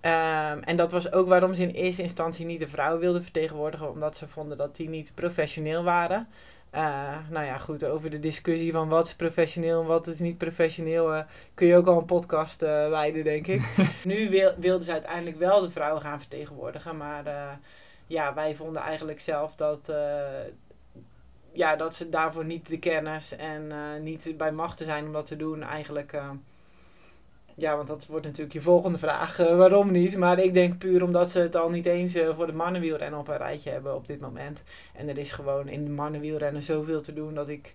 Ehm, 0.00 0.58
en 0.58 0.76
dat 0.76 0.92
was 0.92 1.12
ook 1.12 1.28
waarom 1.28 1.54
ze 1.54 1.62
in 1.62 1.70
eerste 1.70 2.02
instantie 2.02 2.46
niet 2.46 2.60
de 2.60 2.68
vrouwen 2.68 3.00
wilden 3.00 3.22
vertegenwoordigen, 3.22 3.90
omdat 3.90 4.16
ze 4.16 4.28
vonden 4.28 4.58
dat 4.58 4.76
die 4.76 4.88
niet 4.88 5.12
professioneel 5.14 5.82
waren. 5.82 6.28
Eh, 6.70 7.18
nou 7.30 7.46
ja, 7.46 7.58
goed, 7.58 7.84
over 7.84 8.10
de 8.10 8.18
discussie 8.18 8.72
van 8.72 8.88
wat 8.88 9.06
is 9.06 9.14
professioneel 9.14 9.80
en 9.80 9.86
wat 9.86 10.06
is 10.06 10.18
niet 10.18 10.38
professioneel, 10.38 11.14
eh, 11.14 11.22
kun 11.54 11.66
je 11.66 11.76
ook 11.76 11.86
al 11.86 11.98
een 11.98 12.04
podcast 12.04 12.62
eh 12.62 12.88
wijden, 12.88 13.24
denk 13.24 13.46
ik. 13.46 13.68
nu 14.04 14.30
wil, 14.30 14.54
wilden 14.58 14.84
ze 14.84 14.92
uiteindelijk 14.92 15.38
wel 15.38 15.60
de 15.60 15.70
vrouwen 15.70 16.02
gaan 16.02 16.18
vertegenwoordigen, 16.18 16.96
maar 16.96 17.58
ja, 18.06 18.34
wij 18.34 18.54
vonden 18.54 18.82
eigenlijk 18.82 19.20
zelf 19.20 19.54
dat, 19.54 19.92
ja, 21.52 21.76
dat 21.76 21.94
ze 21.94 22.08
daarvoor 22.08 22.44
niet 22.44 22.68
de 22.68 22.78
kennis 22.78 23.36
en 23.36 23.72
niet 24.02 24.36
bij 24.36 24.52
machten 24.52 24.86
zijn 24.86 25.06
om 25.06 25.12
dat 25.12 25.26
te 25.26 25.36
doen. 25.36 25.62
Eigenlijk, 25.62 26.20
ja, 27.58 27.76
want 27.76 27.88
dat 27.88 28.06
wordt 28.06 28.26
natuurlijk 28.26 28.52
je 28.52 28.60
volgende 28.60 28.98
vraag. 28.98 29.38
eh, 29.38 29.56
waarom 29.56 29.90
niet? 29.90 30.16
Maar 30.16 30.38
ik 30.38 30.54
denk 30.54 30.78
puur 30.78 31.02
omdat 31.02 31.30
ze 31.30 31.38
het 31.38 31.56
al 31.56 31.70
niet 31.70 31.86
eens 31.86 32.14
eh, 32.14 32.34
voor 32.36 32.46
de 32.46 32.52
mannenwielrennen 32.52 33.20
op 33.20 33.28
een 33.28 33.36
rijtje 33.36 33.70
hebben 33.70 33.94
op 33.94 34.06
dit 34.06 34.20
moment. 34.20 34.62
En 34.94 35.08
er 35.08 35.18
is 35.18 35.32
gewoon 35.32 35.68
in 35.68 35.84
de 35.84 35.90
mannenwielrennen 35.90 36.62
zoveel 36.62 37.00
te 37.00 37.12
doen 37.12 37.34
dat 37.34 37.48
ik 37.48 37.74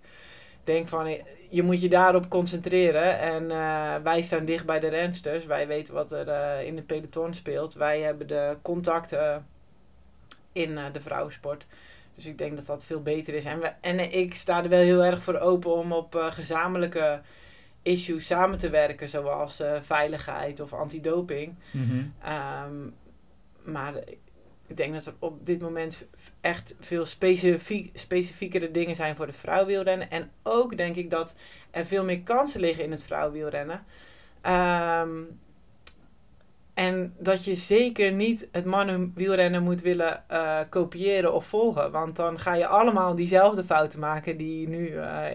denk 0.64 0.88
van 0.88 1.06
eh, 1.06 1.24
je 1.50 1.64
moet 1.64 1.82
je 1.82 1.90
daarop 1.90 2.30
concentreren. 2.30 3.20
En 3.20 3.48
wij 4.04 4.22
staan 4.22 4.46
dicht 4.46 4.66
bij 4.66 4.80
de 4.80 4.88
rensters. 4.88 5.46
Wij 5.46 5.68
weten 5.68 5.94
wat 5.94 6.12
er 6.12 6.60
in 6.62 6.76
de 6.76 6.82
peloton 6.82 7.34
speelt. 7.34 7.74
Wij 7.74 8.02
hebben 8.02 8.28
de 8.28 8.58
contacten 8.62 9.48
in 10.52 10.80
de 10.92 11.02
vrouwensport. 11.02 11.66
Dus 12.16 12.26
ik 12.26 12.38
denk 12.38 12.56
dat 12.56 12.66
dat 12.66 12.86
veel 12.86 13.02
beter 13.02 13.34
is. 13.34 13.46
En, 13.46 13.60
we, 13.60 13.72
en 13.82 14.14
ik 14.14 14.34
sta 14.34 14.64
er 14.64 14.70
wel 14.70 14.82
heel 14.82 15.04
erg 15.04 15.24
voor 15.24 15.40
open 15.40 15.72
om 15.72 15.92
op 15.92 16.16
gezamenlijke 16.16 17.22
issues 17.84 18.26
samen 18.26 18.58
te 18.58 18.70
werken. 18.70 19.10
Zoals 19.10 19.60
eh, 19.60 19.82
veiligheid 19.82 20.60
of 20.60 20.74
antidoping. 20.74 21.56
Mhm. 21.72 22.04
Ehm, 22.24 22.90
maar 23.64 23.94
ik 24.68 24.78
denk 24.78 24.94
dat 24.94 25.06
er 25.06 25.14
op 25.20 25.46
dit 25.46 25.62
moment 25.62 26.06
echt 26.42 26.76
veel 26.80 27.06
specifiek, 27.06 27.92
specifiekere 27.94 28.72
dingen 28.72 28.96
zijn 28.96 29.16
voor 29.16 29.26
de 29.26 29.34
vrouwenwielrennen. 29.34 30.10
En 30.10 30.32
ook 30.44 30.78
denk 30.78 30.96
ik 30.96 31.10
dat 31.10 31.34
er 31.72 31.86
veel 31.86 32.04
meer 32.04 32.22
kansen 32.22 32.60
liggen 32.60 32.84
in 32.84 32.92
het 32.92 33.04
vrouwenwielrennen. 33.04 33.84
Ehm, 34.42 35.22
en 36.74 37.14
dat 37.20 37.46
je 37.46 37.56
zeker 37.56 38.12
niet 38.12 38.48
het 38.52 38.66
mannenwielrennen 38.66 39.64
moet 39.64 39.82
willen 39.82 40.24
eh, 40.30 40.58
kopiëren 40.70 41.34
of 41.34 41.46
volgen. 41.46 41.92
Want 41.92 42.16
dan 42.16 42.40
ga 42.40 42.56
je 42.56 42.68
allemaal 42.68 43.16
diezelfde 43.16 43.64
fouten 43.64 44.00
maken 44.00 44.38
die 44.38 44.68
nu... 44.70 44.88
eh, 44.88 45.26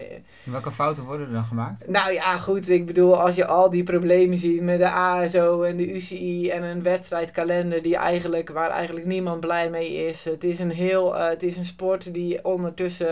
Welke 0.43 0.71
fouten 0.71 1.03
worden 1.03 1.27
er 1.27 1.33
dan 1.33 1.43
gemaakt? 1.43 1.87
nou 1.87 2.13
ja, 2.13 2.37
goed. 2.37 2.69
Ik 2.69 2.85
bedoel, 2.85 3.21
als 3.21 3.35
je 3.35 3.45
al 3.45 3.69
die 3.69 3.83
problemen 3.83 4.37
ziet 4.37 4.61
met 4.61 4.79
de 4.79 4.89
ASO 4.89 5.63
en 5.63 5.77
de 5.77 5.93
UCI 5.93 6.49
en 6.49 6.63
een 6.63 6.83
wedstrijdkalender 6.83 7.81
die 7.81 7.95
eigenlijk, 7.95 8.49
waar 8.49 8.69
eigenlijk 8.69 9.05
niemand 9.05 9.39
blij 9.39 9.69
mee 9.69 9.93
is. 10.07 10.25
Het 10.25 10.43
is 10.43 10.59
een 10.59 10.71
heel, 10.71 11.17
eh, 11.17 11.29
het 11.29 11.43
is 11.43 11.57
een 11.57 11.65
sport 11.65 12.13
die 12.13 12.45
ondertussen 12.45 13.07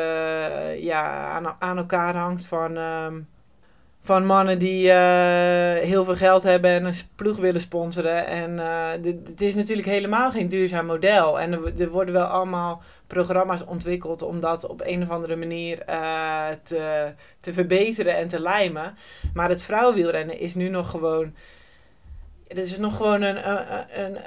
ja, 0.82 1.28
aan, 1.28 1.56
aan 1.60 1.78
elkaar 1.78 2.16
hangt 2.16 2.46
van, 2.46 2.78
ehm, 2.78 3.20
van 4.08 4.26
mannen 4.26 4.60
die 4.60 4.92
eh, 4.92 5.84
heel 5.84 6.04
veel 6.06 6.16
geld 6.16 6.44
hebben 6.44 6.70
en 6.70 6.86
een 6.86 6.94
ploeg 7.16 7.38
willen 7.38 7.62
sponsoren. 7.62 8.28
En 8.28 8.60
eh, 8.60 8.92
het 9.26 9.42
is 9.42 9.56
natuurlijk 9.56 9.88
helemaal 9.88 10.32
geen 10.32 10.50
duurzaam 10.50 10.86
model. 10.86 11.40
En 11.40 11.52
er, 11.52 11.82
er 11.82 11.90
worden 11.90 12.14
wel 12.14 12.26
allemaal 12.26 12.82
programma's 13.08 13.66
ontwikkeld 13.66 14.22
om 14.22 14.40
dat 14.40 14.68
op 14.68 14.82
een 14.86 15.02
of 15.02 15.10
andere 15.10 15.36
manier 15.36 15.82
eh, 15.82 16.48
te, 16.64 17.14
te 17.40 17.54
verbeteren 17.54 18.16
en 18.16 18.28
te 18.28 18.40
lijmen. 18.40 18.96
Maar 19.34 19.50
het 19.50 19.64
vrouwenwielrennen 19.64 20.40
is 20.40 20.56
nu 20.56 20.70
nog 20.70 20.90
gewoon. 20.90 21.34
Het 22.48 22.58
is 22.58 22.78
nog 22.78 22.96
gewoon 22.96 23.22
een, 23.22 23.50
een, 23.50 24.06
een, 24.06 24.18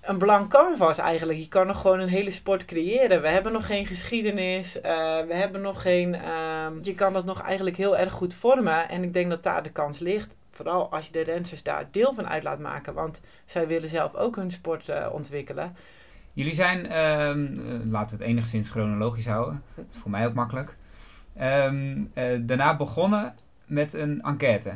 een 0.00 0.18
blank 0.18 0.50
canvas 0.50 0.98
eigenlijk. 0.98 1.38
Je 1.38 1.48
kan 1.48 1.66
nog 1.66 1.80
gewoon 1.80 2.00
een 2.00 2.08
hele 2.08 2.30
sport 2.30 2.64
creëren. 2.64 3.20
We 3.22 3.28
hebben 3.28 3.52
nog 3.52 3.66
geen 3.66 3.86
geschiedenis. 3.86 4.80
eh, 4.80 4.92
we 5.26 5.34
hebben 5.34 5.60
nog 5.60 5.82
geen. 5.82 6.14
ehm, 6.14 6.72
je 6.82 6.94
kan 6.94 7.12
dat 7.12 7.24
nog 7.24 7.42
eigenlijk 7.42 7.76
heel 7.76 7.96
erg 7.96 8.12
goed 8.12 8.34
vormen. 8.34 8.88
En 8.88 9.02
ik 9.02 9.12
denk 9.12 9.30
dat 9.30 9.42
daar 9.42 9.62
de 9.62 9.70
kans 9.70 9.98
ligt. 9.98 10.34
Vooral 10.50 10.90
als 10.90 11.06
je 11.06 11.12
de 11.12 11.22
rensers 11.22 11.62
daar 11.62 11.88
deel 11.90 12.14
van 12.14 12.28
uit 12.28 12.42
laat 12.42 12.58
maken. 12.58 12.94
Want 12.94 13.20
zij 13.44 13.66
willen 13.66 13.88
zelf 13.88 14.14
ook 14.14 14.36
hun 14.36 14.50
sport 14.50 14.88
eh, 14.88 15.08
ontwikkelen. 15.12 15.76
Jullie 16.32 16.54
zijn, 16.54 16.86
ehm, 16.86 17.46
eh, 17.46 17.90
laten 17.90 18.16
we 18.16 18.22
het 18.22 18.32
enigszins 18.32 18.70
chronologisch 18.70 19.26
houden, 19.26 19.62
dat 19.74 19.84
is 19.90 19.98
voor 19.98 20.10
mij 20.10 20.26
ook 20.26 20.34
makkelijk. 20.34 20.76
Ehm, 21.36 22.04
eh, 22.14 22.38
daarna 22.40 22.76
begonnen 22.76 23.34
met 23.66 23.92
een 23.92 24.22
enquête. 24.22 24.72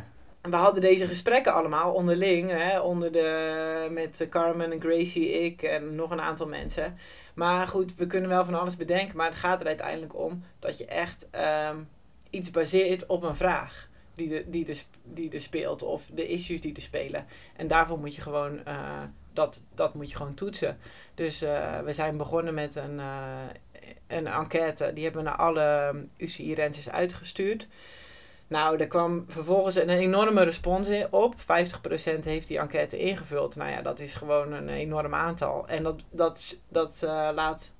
We 0.50 0.56
hadden 0.56 0.80
deze 0.80 1.06
gesprekken 1.06 1.52
allemaal 1.52 1.92
onderling, 1.92 2.50
hè, 2.50 2.80
onder 2.80 3.12
de, 3.12 3.88
met 3.90 4.26
Carmen 4.30 4.72
en 4.72 4.80
Gracie, 4.80 5.30
ik 5.30 5.62
en 5.62 5.94
nog 5.94 6.10
een 6.10 6.20
aantal 6.20 6.46
mensen. 6.46 6.98
Maar 7.34 7.68
goed, 7.68 7.94
we 7.94 8.06
kunnen 8.06 8.30
wel 8.30 8.44
van 8.44 8.54
alles 8.54 8.76
bedenken, 8.76 9.16
maar 9.16 9.28
het 9.28 9.38
gaat 9.38 9.60
er 9.60 9.66
uiteindelijk 9.66 10.18
om 10.18 10.44
dat 10.58 10.78
je 10.78 10.84
echt 10.84 11.26
ehm, 11.30 11.76
iets 12.30 12.50
baseert 12.50 13.06
op 13.06 13.22
een 13.22 13.36
vraag 13.36 13.88
die 14.14 14.36
er, 14.36 14.50
die, 14.50 14.66
er, 14.66 14.76
sp- 14.76 14.96
die 15.02 15.30
er 15.30 15.40
speelt 15.40 15.82
of 15.82 16.02
de 16.14 16.26
issues 16.26 16.60
die 16.60 16.74
er 16.74 16.82
spelen. 16.82 17.26
En 17.56 17.66
daarvoor 17.66 17.98
moet 17.98 18.14
je 18.14 18.20
gewoon, 18.20 18.64
eh, 18.64 19.02
dat, 19.32 19.62
dat 19.74 19.94
moet 19.94 20.10
je 20.10 20.16
gewoon 20.16 20.34
toetsen. 20.34 20.78
Dus 21.14 21.42
eh, 21.42 21.80
we 21.80 21.92
zijn 21.92 22.16
begonnen 22.16 22.54
met 22.54 22.76
een, 22.76 23.00
eh, 23.00 23.42
een 24.06 24.26
enquête, 24.26 24.92
die 24.94 25.04
hebben 25.04 25.22
we 25.22 25.28
naar 25.28 25.38
alle 25.38 25.94
UCI-rensers 26.16 26.90
uitgestuurd. 26.90 27.66
Nou, 28.46 28.78
er 28.78 28.86
kwam 28.86 29.24
vervolgens 29.28 29.76
een 29.76 29.88
enorme 29.88 30.42
respons 30.42 30.88
op. 31.10 31.34
50% 31.40 31.44
heeft 32.24 32.48
die 32.48 32.58
enquête 32.58 32.98
ingevuld. 32.98 33.56
Nou 33.56 33.70
ja, 33.70 33.82
dat 33.82 34.00
is 34.00 34.14
gewoon 34.14 34.52
een 34.52 34.68
enorm 34.68 35.14
aantal. 35.14 35.68
En 35.68 35.82
dat, 35.82 36.02
dat, 36.10 36.58
dat 36.68 37.02
eh, 37.02 37.28
laat. 37.34 37.72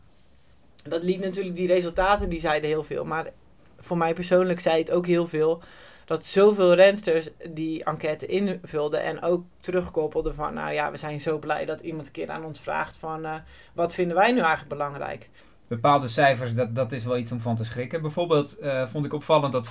Dat 0.89 1.03
liet 1.03 1.21
natuurlijk 1.21 1.57
die 1.57 1.67
resultaten, 1.67 2.29
die 2.29 2.41
zeiden 2.41 2.69
heel 2.69 2.83
veel. 2.83 3.05
Maar 3.05 3.31
voor 3.79 3.97
mij 3.99 4.15
persoonlijk 4.15 4.61
zei 4.61 4.79
het 4.79 4.91
ook 4.91 5.07
heel 5.07 5.27
veel. 5.27 5.63
Dat 6.05 6.25
zoveel 6.25 6.75
rensters 6.75 7.29
die 7.51 7.85
enquête 7.85 8.27
invulden 8.27 9.03
en 9.03 9.23
ook 9.23 9.45
terugkoppelden 9.61 10.35
van... 10.35 10.55
Nou 10.55 10.73
ja, 10.73 10.91
we 10.91 10.97
zijn 10.97 11.21
zo 11.21 11.39
blij 11.39 11.65
dat 11.65 11.81
iemand 11.81 12.07
een 12.07 12.13
keer 12.13 12.31
aan 12.31 12.45
ons 12.45 12.61
vraagt 12.61 12.97
van... 12.97 13.25
eh, 13.25 13.35
wat 13.73 13.95
vinden 13.95 14.17
wij 14.17 14.33
nu 14.33 14.39
eigenlijk 14.39 14.69
belangrijk? 14.69 15.31
Bepaalde 15.75 16.09
cijfers, 16.09 16.55
dat, 16.55 16.75
dat 16.75 16.93
is 16.93 17.05
wel 17.05 17.17
iets 17.17 17.33
om 17.33 17.41
van 17.41 17.57
te 17.57 17.65
schrikken. 17.65 18.03
Bijvoorbeeld 18.03 18.59
eh, 18.59 18.87
vond 18.87 19.05
ik 19.05 19.13
opvallend 19.13 19.53
dat 19.53 19.67
35% 19.67 19.71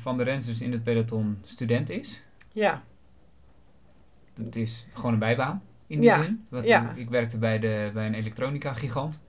van 0.00 0.16
de 0.16 0.24
renners 0.24 0.60
in 0.60 0.72
het 0.72 0.82
peloton 0.82 1.38
student 1.44 1.90
is. 1.90 2.22
Ja, 2.52 2.82
Dat 4.34 4.54
is 4.54 4.86
gewoon 4.94 5.12
een 5.12 5.18
bijbaan, 5.18 5.62
in 5.86 6.00
die 6.00 6.08
Ja, 6.08 6.22
zin. 6.22 6.46
Want 6.48 6.66
ja. 6.66 6.92
Ik 6.96 7.10
werkte 7.10 7.38
bij, 7.38 7.58
de, 7.58 7.90
bij 7.94 8.06
een 8.06 8.14
elektronica 8.14 8.72
gigant. 8.72 9.20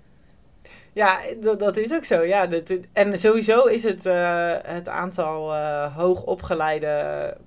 Ja, 0.94 1.20
dat, 1.42 1.60
dat 1.60 1.78
is 1.78 1.94
ook 1.94 2.06
zo. 2.06 2.22
Ja, 2.22 2.48
dat, 2.48 2.72
en 2.94 3.20
sowieso 3.20 3.66
is 3.66 3.84
het, 3.84 4.06
eh, 4.06 4.54
het 4.62 4.88
aantal 4.88 5.54
eh 5.54 5.96
hoogopgeleide 5.96 7.38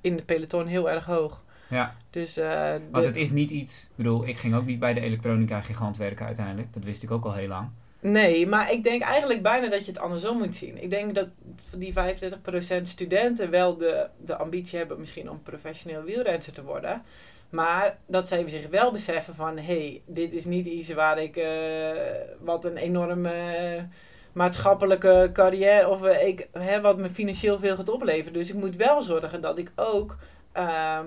in 0.00 0.16
de 0.16 0.24
peloton 0.24 0.66
heel 0.66 0.90
erg 0.90 1.04
hoog. 1.04 1.44
Ja, 1.72 1.96
Dus, 2.10 2.36
eh, 2.36 2.74
want 2.90 3.04
het 3.04 3.16
is 3.16 3.30
niet 3.30 3.50
iets... 3.50 3.82
Ik 3.82 3.96
bedoel, 3.96 4.26
ik 4.26 4.36
ging 4.36 4.54
ook 4.54 4.66
niet 4.66 4.78
bij 4.78 4.94
de 4.94 5.00
elektronica 5.00 5.60
gigant 5.60 5.96
werken 5.96 6.26
uiteindelijk. 6.26 6.72
Dat 6.72 6.84
wist 6.84 7.02
ik 7.02 7.10
ook 7.10 7.24
al 7.24 7.34
heel 7.34 7.48
lang. 7.48 7.70
Nee, 8.00 8.46
maar 8.46 8.72
ik 8.72 8.82
denk 8.82 9.02
eigenlijk 9.02 9.42
bijna 9.42 9.68
dat 9.68 9.84
je 9.84 9.92
het 9.92 10.00
andersom 10.00 10.38
moet 10.38 10.56
zien. 10.56 10.82
Ik 10.82 10.90
denk 10.90 11.14
dat 11.14 11.28
die 11.76 11.92
25% 11.92 12.82
studenten 12.82 13.50
wel 13.50 13.76
de, 13.76 14.08
de 14.24 14.36
ambitie 14.36 14.78
hebben 14.78 14.98
misschien 14.98 15.30
om 15.30 15.42
professioneel 15.42 16.02
wielrenser 16.02 16.52
te 16.52 16.62
worden. 16.62 17.02
Maar 17.50 17.98
dat 18.06 18.28
zij 18.28 18.48
zich 18.48 18.68
wel 18.68 18.92
beseffen 18.92 19.34
van, 19.34 19.56
hé, 19.56 19.62
hey, 19.62 20.02
dit 20.06 20.32
is 20.32 20.44
niet 20.44 20.66
iets 20.66 20.92
waar 20.92 21.22
ik, 21.22 21.36
eh, 21.36 21.90
wat 22.40 22.64
een 22.64 22.76
enorme 22.76 23.30
eh, 23.30 23.82
maatschappelijke 24.32 25.30
carrière, 25.32 25.88
of 25.88 26.06
ik, 26.06 26.48
hè, 26.52 26.80
wat 26.80 26.98
me 26.98 27.10
financieel 27.10 27.58
veel 27.58 27.76
gaat 27.76 27.88
opleveren. 27.88 28.32
Dus 28.32 28.48
ik 28.48 28.56
moet 28.56 28.76
wel 28.76 29.02
zorgen 29.02 29.40
dat 29.40 29.58
ik 29.58 29.72
ook 29.76 30.16
ehm, 30.52 31.06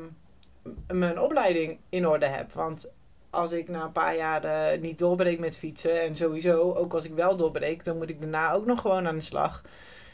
mijn 0.93 1.19
opleiding 1.19 1.77
in 1.89 2.07
orde 2.07 2.25
heb. 2.27 2.51
Want 2.53 2.87
als 3.29 3.51
ik 3.51 3.69
na 3.69 3.83
een 3.83 3.91
paar 3.91 4.15
jaar 4.15 4.77
niet 4.79 4.97
doorbreek 4.97 5.39
met 5.39 5.57
fietsen, 5.57 6.01
en 6.01 6.15
sowieso, 6.15 6.73
ook 6.73 6.93
als 6.93 7.05
ik 7.05 7.13
wel 7.13 7.35
doorbreek, 7.35 7.83
dan 7.83 7.97
moet 7.97 8.09
ik 8.09 8.21
daarna 8.21 8.51
ook 8.53 8.65
nog 8.65 8.81
gewoon 8.81 9.07
aan 9.07 9.15
de 9.15 9.21
slag. 9.21 9.61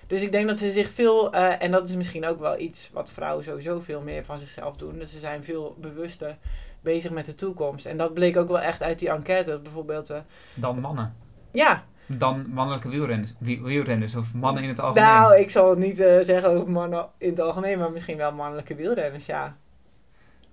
Dus 0.07 0.21
ik 0.21 0.31
denk 0.31 0.47
dat 0.47 0.57
ze 0.57 0.71
zich 0.71 0.89
veel, 0.89 1.33
eh, 1.33 1.63
en 1.63 1.71
dat 1.71 1.89
is 1.89 1.95
misschien 1.95 2.25
ook 2.25 2.39
wel 2.39 2.59
iets 2.59 2.89
wat 2.93 3.09
vrouwen 3.11 3.43
sowieso 3.43 3.79
veel 3.79 4.01
meer 4.01 4.25
van 4.25 4.39
zichzelf 4.39 4.75
doen. 4.75 4.97
Dus 4.99 5.11
ze 5.11 5.19
zijn 5.19 5.43
veel 5.43 5.75
bewuster 5.79 6.37
bezig 6.81 7.11
met 7.11 7.25
de 7.25 7.35
toekomst. 7.35 7.85
En 7.85 7.97
dat 7.97 8.13
bleek 8.13 8.37
ook 8.37 8.47
wel 8.47 8.59
echt 8.59 8.81
uit 8.83 8.99
die 8.99 9.09
enquête. 9.09 9.59
Bijvoorbeeld. 9.59 10.09
eh, 10.09 10.19
Dan 10.53 10.79
mannen. 10.79 11.15
ja, 11.51 11.83
Dan 12.05 12.45
mannelijke 12.49 12.89
wielrenners, 12.89 13.33
wie- 13.39 13.61
wielrenners 13.61 14.15
of 14.15 14.33
mannen 14.33 14.63
in 14.63 14.69
het 14.69 14.79
algemeen. 14.79 15.07
nou, 15.07 15.35
ik 15.39 15.49
zal 15.49 15.69
het 15.69 15.79
niet 15.79 15.99
eh, 15.99 16.19
zeggen 16.19 16.49
over 16.49 16.71
mannen 16.71 17.07
in 17.17 17.29
het 17.29 17.39
algemeen, 17.39 17.79
maar 17.79 17.91
misschien 17.91 18.17
wel 18.17 18.31
mannelijke 18.33 18.75
wielrenners, 18.75 19.25
ja. 19.25 19.57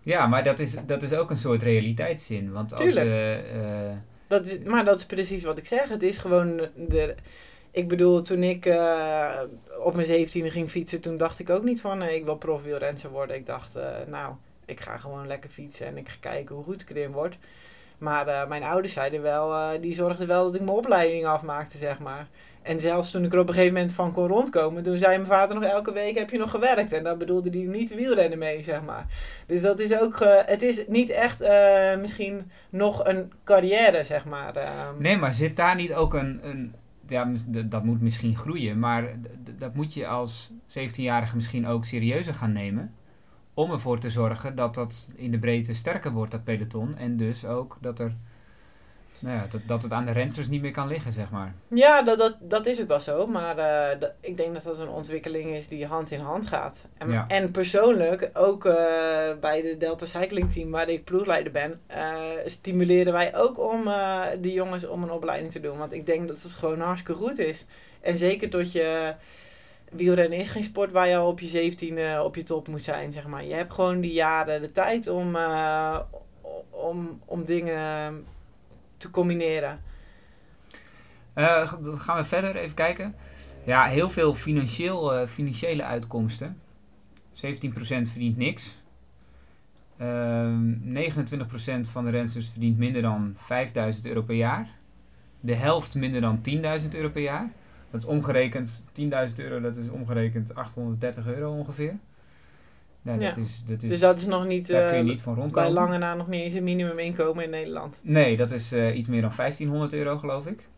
Ja, 0.09 0.27
maar 0.27 0.45
dat 0.45 0.59
is, 0.59 0.77
dat 0.87 1.03
is 1.03 1.13
ook 1.13 1.31
een 1.31 1.37
soort 1.37 1.63
realiteitszin. 1.63 2.53
Want 2.53 2.73
als 2.73 2.81
Tuurlijk. 2.81 3.07
eh, 3.07 3.91
eh, 3.91 3.97
Dat 4.27 4.47
is, 4.47 4.59
maar 4.59 4.85
dat 4.85 4.99
is 4.99 5.07
precies 5.07 5.43
wat 5.43 5.59
ik 5.59 5.67
zeg. 5.67 5.89
Het 5.89 6.03
is 6.03 6.19
gewoon 6.19 6.69
de. 6.75 7.15
Ik 7.71 7.89
bedoel, 7.89 8.23
toen 8.23 8.43
ik 8.43 8.67
eh, 8.67 9.41
op 9.85 9.95
mijn 9.95 10.27
17e 10.27 10.29
ging 10.31 10.71
fietsen, 10.71 11.01
toen 11.01 11.17
dacht 11.17 11.39
ik 11.39 11.51
ook 11.51 11.63
niet 11.63 11.81
van 11.81 12.03
ik 12.03 12.25
wil 12.25 12.37
profwielrenser 12.37 13.11
worden. 13.11 13.37
Ik 13.37 13.47
dacht, 13.47 13.79
nou, 14.07 14.35
ik 14.65 14.81
ga 14.81 14.99
gewoon 14.99 15.27
lekker 15.27 15.51
fietsen 15.51 15.87
en 15.87 15.97
ik 15.97 16.09
ga 16.09 16.17
kijken 16.21 16.55
hoe 16.55 16.65
goed 16.65 16.83
ik 16.83 16.91
erin 16.91 17.13
word. 17.13 17.39
Maar 17.99 18.49
mijn 18.49 18.63
ouders 18.63 18.93
zeiden 18.93 19.23
wel, 19.23 19.81
die 19.81 19.95
zorgden 19.95 20.27
wel 20.27 20.45
dat 20.45 20.55
ik 20.55 20.61
mijn 20.61 20.77
opleiding 20.77 21.27
afmaakte, 21.27 21.79
zeg 21.79 21.99
maar. 21.99 22.29
En 22.63 22.81
zelfs 22.81 23.11
toen 23.11 23.25
ik 23.25 23.33
er 23.33 23.39
op 23.39 23.49
een 23.49 23.55
gegeven 23.55 23.75
moment 23.75 23.93
van 23.93 24.13
kon 24.13 24.27
rondkomen, 24.27 24.83
toen 24.83 24.99
zei 24.99 25.17
mijn 25.17 25.29
vader 25.29 25.61
nog 25.61 25.65
elke 25.65 25.93
week 25.93 26.19
heb 26.19 26.31
je 26.31 26.39
nog 26.39 26.51
gewerkt. 26.51 26.93
En 26.93 27.05
daar 27.05 27.17
bedoelde 27.17 27.51
hij 27.51 27.67
niet 27.67 27.95
wielrennen 27.95 28.39
mee, 28.39 28.63
zeg 28.63 28.83
maar. 28.83 29.07
Dus 29.47 29.61
dat 29.61 29.81
is 29.81 29.99
ook, 29.99 30.21
eh, 30.21 30.37
het 30.45 30.63
is 30.63 30.85
niet 30.89 31.11
echt 31.11 31.41
eh, 31.41 31.97
misschien 31.97 32.51
nog 32.71 33.05
een 33.07 33.33
carrière, 33.45 34.05
zeg 34.05 34.25
maar. 34.25 34.57
ehm. 34.57 34.95
Nee, 34.99 35.17
maar 35.17 35.35
zit 35.35 35.57
daar 35.57 35.77
niet 35.77 35.95
ook 35.95 36.15
een. 36.15 36.41
een 36.43 36.75
ja, 37.07 37.33
dat 37.65 37.85
moet 37.85 38.01
misschien 38.01 38.37
groeien, 38.37 38.79
maar 38.79 39.15
dat 39.59 39.75
moet 39.75 39.95
je 39.95 40.07
als 40.07 40.51
17-jarige 40.67 41.35
misschien 41.35 41.67
ook 41.67 41.85
serieuzer 41.85 42.35
gaan 42.35 42.53
nemen. 42.53 42.95
Om 43.55 43.71
ervoor 43.71 43.99
te 43.99 44.11
zorgen 44.11 44.55
dat 44.55 44.75
dat 44.75 45.13
in 45.17 45.31
de 45.31 45.39
breedte 45.39 45.73
sterker 45.73 46.13
wordt, 46.13 46.31
dat 46.31 46.45
peloton. 46.45 46.97
En 46.97 47.17
dus 47.17 47.45
ook 47.45 47.79
dat, 47.81 47.99
er, 47.99 48.17
nou 49.21 49.37
ja, 49.37 49.47
dat, 49.51 49.61
dat 49.67 49.83
het 49.83 49.93
aan 49.93 50.07
de 50.07 50.13
rensters 50.13 50.49
niet 50.49 50.63
meer 50.63 50.71
kan 50.71 50.89
liggen, 50.89 51.13
zeg 51.13 51.31
maar. 51.31 51.55
Ja, 51.69 52.03
dat, 52.03 52.19
dat, 52.19 52.37
dat 52.41 52.67
is 52.67 52.81
ook 52.81 52.89
wel 52.89 53.01
zo. 53.01 53.27
Maar 53.27 53.59
eh, 53.59 54.01
dat- 54.01 54.13
ik 54.21 54.37
denk 54.37 54.55
dat 54.55 54.63
dat 54.63 54.79
een 54.79 54.89
ontwikkeling 54.89 55.51
is 55.51 55.69
die 55.69 55.87
hand 55.87 56.11
in 56.11 56.21
hand 56.21 56.47
gaat. 56.47 56.85
En, 56.99 57.11
Ja. 57.11 57.25
en 57.29 57.51
persoonlijk, 57.51 58.31
ook 58.33 58.65
eh, 58.65 58.75
bij 59.41 59.63
de 59.63 59.75
Delta 59.79 60.07
Cycling 60.07 60.53
Team 60.53 60.71
waar 60.71 60.89
ik 60.89 61.05
ploegleider 61.05 61.53
ben, 61.53 61.81
eh, 61.87 62.17
stimuleren 62.47 63.13
wij 63.13 63.37
ook 63.37 63.59
om 63.73 63.89
die 64.41 64.53
jongens 64.53 64.87
om 64.87 65.03
een 65.03 65.11
opleiding 65.11 65.53
te 65.53 65.61
doen. 65.61 65.79
Want 65.79 65.93
ik 65.93 66.07
denk 66.07 66.29
dat 66.29 66.43
het 66.43 66.53
gewoon 66.53 66.81
hartstikke 66.81 67.21
goed 67.25 67.39
is. 67.39 67.65
En 68.01 68.19
zeker 68.19 68.51
tot 68.51 68.73
je... 68.73 69.15
Wielrennen 69.93 70.39
is 70.39 70.49
geen 70.49 70.63
sport 70.65 70.93
waar 70.93 71.09
je 71.09 71.17
al 71.17 71.29
op 71.29 71.41
je 71.41 71.47
17 71.47 72.21
op 72.21 72.37
je 72.37 72.43
top 72.43 72.69
moet 72.69 72.83
zijn, 72.83 73.13
zeg 73.13 73.27
maar. 73.27 73.45
Je 73.45 73.55
hebt 73.55 73.73
gewoon 73.73 74.01
die 74.01 74.13
jaren 74.13 74.61
de 74.61 74.73
tijd 74.73 75.07
om, 75.09 75.37
om, 76.71 77.19
om 77.27 77.45
dingen 77.45 78.25
te 78.99 79.11
combineren. 79.11 79.81
G- 81.35 81.79
dan 81.83 81.99
gaan 81.99 82.17
we 82.17 82.25
verder 82.25 82.57
even 82.57 82.75
kijken. 82.75 83.15
Ja, 83.65 83.85
heel 83.85 84.11
veel 84.11 84.35
financieel, 84.35 85.15
eh, 85.15 85.27
financiële 85.27 85.83
uitkomsten. 85.85 86.61
17% 87.33 88.09
verdient 88.09 88.37
niks. 88.37 88.77
Ehm 89.99 90.75
29% 90.83 91.89
van 91.89 92.05
de 92.05 92.11
rensters 92.11 92.49
verdient 92.49 92.79
minder 92.79 93.03
dan 93.03 93.33
5000 93.37 94.07
euro 94.07 94.23
per 94.23 94.35
jaar. 94.37 94.69
De 95.41 95.55
helft 95.55 95.95
minder 95.95 96.21
dan 96.21 96.41
10.000 96.41 96.95
euro 96.95 97.09
per 97.09 97.23
jaar. 97.23 97.51
Dat 97.91 98.01
is 98.03 98.07
omgerekend, 98.07 98.85
10.000 98.93 99.39
euro, 99.39 99.61
dat 99.61 99.77
is 99.77 99.89
omgerekend 99.91 100.55
830 100.55 101.27
euro 101.27 101.53
ongeveer. 101.53 101.99
Dat 103.17 103.21
Ja. 103.37 103.37
is, 103.37 103.65
dat 103.65 103.83
is, 103.83 103.89
Dus 103.89 104.01
dat 104.01 104.19
is 104.19 104.27
nog 104.27 104.47
niet, 104.47 104.67
daar 104.67 104.87
kun 104.89 104.97
je 104.97 105.03
eh, 105.03 105.09
niet 105.09 105.21
van 105.21 105.35
bij 105.35 105.43
rondkomen. 105.43 105.73
lange 105.73 105.99
na 105.99 106.15
nog 106.15 106.29
niet 106.29 106.41
eens 106.43 106.55
een 106.55 106.65
minimuminkomen 106.65 107.45
in 107.45 107.51
Nederland. 107.51 108.01
Nee, 108.03 108.37
dat 108.37 108.51
is 108.51 108.73
eh, 108.73 108.97
iets 108.97 109.09
meer 109.09 109.21
dan 109.21 109.33
1500 109.37 109.93
euro, 109.93 110.19
geloof 110.19 110.47
ik. 110.47 110.69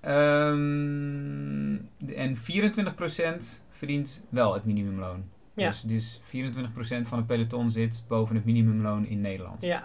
Ehm, 0.00 1.76
en 2.14 2.36
24% 2.36 3.62
verdient 3.68 4.22
wel 4.28 4.54
het 4.54 4.64
minimumloon. 4.64 5.24
Ja. 5.54 5.68
Dus, 5.68 5.80
dus 5.82 6.20
24% 6.22 7.08
van 7.08 7.18
het 7.18 7.26
peloton 7.26 7.70
zit 7.70 8.04
boven 8.08 8.34
het 8.36 8.44
minimumloon 8.44 9.06
in 9.06 9.20
Nederland. 9.20 9.62
Ja, 9.64 9.82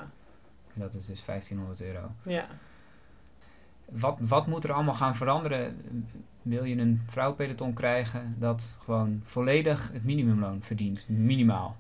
En 0.73 0.79
dat 0.81 0.93
is 0.93 1.05
dus 1.05 1.25
1500 1.25 1.81
euro. 1.81 2.11
ja. 2.23 2.45
Wat, 3.91 4.17
wat 4.19 4.47
moet 4.47 4.63
er 4.63 4.73
allemaal 4.73 4.93
gaan 4.93 5.15
veranderen? 5.15 5.75
Wil 6.43 6.63
je 6.63 6.75
een 6.75 7.01
vrouwenpeloton 7.07 7.73
krijgen 7.73 8.35
dat 8.39 8.75
gewoon 8.83 9.21
volledig 9.23 9.89
het 9.93 10.03
minimumloon 10.03 10.63
verdient? 10.63 11.05
Minimaal. 11.07 11.75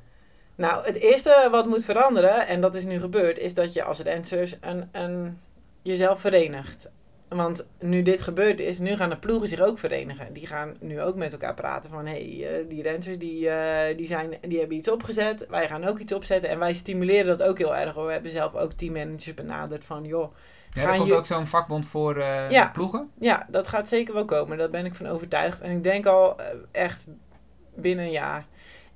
Nou, 0.55 0.85
het 0.85 0.95
eerste 0.95 1.47
wat 1.51 1.67
moet 1.67 1.85
veranderen, 1.85 2.47
en 2.47 2.61
dat 2.61 2.75
is 2.75 2.85
nu 2.85 2.99
gebeurd, 2.99 3.37
is 3.37 3.53
dat 3.53 3.73
je 3.73 3.83
als 3.83 3.99
rensers 3.99 4.55
een, 4.91 5.37
jezelf 5.81 6.19
verenigt. 6.19 6.89
Want 7.35 7.67
nu 7.79 8.01
dit 8.01 8.21
gebeurd 8.21 8.59
is, 8.59 8.79
nu 8.79 8.95
gaan 8.95 9.09
de 9.09 9.17
ploegen 9.17 9.47
zich 9.47 9.59
ook 9.59 9.79
verenigen. 9.79 10.33
Die 10.33 10.47
gaan 10.47 10.75
nu 10.79 11.01
ook 11.01 11.15
met 11.15 11.31
elkaar 11.31 11.53
praten 11.53 11.89
van, 11.89 12.05
hé, 12.05 12.37
hey, 12.37 12.59
eh, 12.59 12.69
die 12.69 12.81
rensers 12.81 13.17
die, 13.17 13.49
eh, 13.49 13.97
die, 13.97 14.05
zijn, 14.05 14.33
die 14.41 14.59
hebben 14.59 14.77
iets 14.77 14.91
opgezet. 14.91 15.45
Wij 15.49 15.67
gaan 15.67 15.83
ook 15.83 15.99
iets 15.99 16.13
opzetten. 16.13 16.49
En 16.49 16.59
wij 16.59 16.73
stimuleren 16.73 17.37
dat 17.37 17.43
ook 17.43 17.57
heel 17.57 17.75
erg. 17.75 17.93
Hoor. 17.93 18.05
We 18.05 18.11
hebben 18.11 18.31
zelf 18.31 18.55
ook 18.55 18.71
teammanagers 18.73 19.33
benaderd 19.33 19.85
van, 19.85 20.03
joh, 20.03 20.33
Ja, 20.69 20.91
er 20.91 20.97
komt 20.97 21.11
ook 21.11 21.25
zo'n 21.25 21.47
vakbond 21.47 21.85
voor 21.85 22.17
eh, 22.17 22.49
Ja. 22.51 22.69
ploegen? 22.73 23.09
Ja, 23.19 23.47
dat 23.49 23.67
gaat 23.67 23.87
zeker 23.87 24.13
wel 24.13 24.25
komen. 24.25 24.57
Daar 24.57 24.69
ben 24.69 24.85
ik 24.85 24.95
van 24.95 25.07
overtuigd. 25.07 25.61
En 25.61 25.71
ik 25.71 25.83
denk 25.83 26.05
al 26.05 26.35
echt 26.71 27.05
binnen 27.75 28.05
een 28.05 28.11
jaar. 28.11 28.45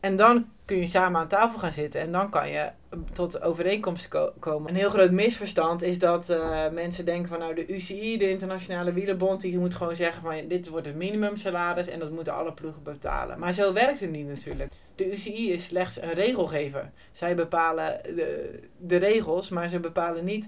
En 0.08 0.16
dan 0.16 0.46
kun 0.66 0.78
je 0.78 0.86
samen 0.86 1.22
aan 1.22 1.28
tafel 1.28 1.60
gaan 1.60 1.72
zitten. 1.72 2.02
En 2.02 2.12
dan 2.12 2.30
kan 2.30 2.50
je 2.50 2.70
tot 3.14 3.42
overeenkomsten 3.42 4.10
ko- 4.10 4.34
komen. 4.40 4.70
Een 4.70 4.76
heel 4.76 4.90
groot 4.90 5.12
misverstand 5.12 5.82
is 5.82 6.00
dat 6.00 6.30
eh, 6.30 6.70
mensen 6.72 7.06
denken 7.06 7.30
van... 7.30 7.40
nou, 7.40 7.56
de 7.56 7.74
UCI, 7.74 8.18
de 8.18 8.30
Internationale 8.30 8.94
Wielerbond... 8.94 9.42
die 9.42 9.60
moet 9.60 9.76
gewoon 9.76 9.96
zeggen 9.96 10.22
van... 10.22 10.48
dit 10.48 10.70
wordt 10.70 10.86
het 10.86 10.96
minimumsalaris... 10.96 11.88
en 11.88 12.00
dat 12.00 12.12
moeten 12.12 12.34
alle 12.34 12.54
ploegen 12.54 12.84
betalen. 12.84 13.40
Maar 13.40 13.54
zo 13.54 13.74
werkt 13.74 14.00
het 14.00 14.12
niet 14.12 14.28
natuurlijk. 14.28 14.72
De 14.96 15.14
UCI 15.14 15.52
is 15.52 15.66
slechts 15.66 16.02
een 16.02 16.14
regelgever. 16.14 16.92
Zij 17.12 17.36
bepalen 17.36 18.02
de, 18.04 18.60
de 18.78 18.98
regels... 18.98 19.50
maar 19.50 19.68
ze 19.68 19.80
bepalen 19.80 20.26
niet... 20.26 20.48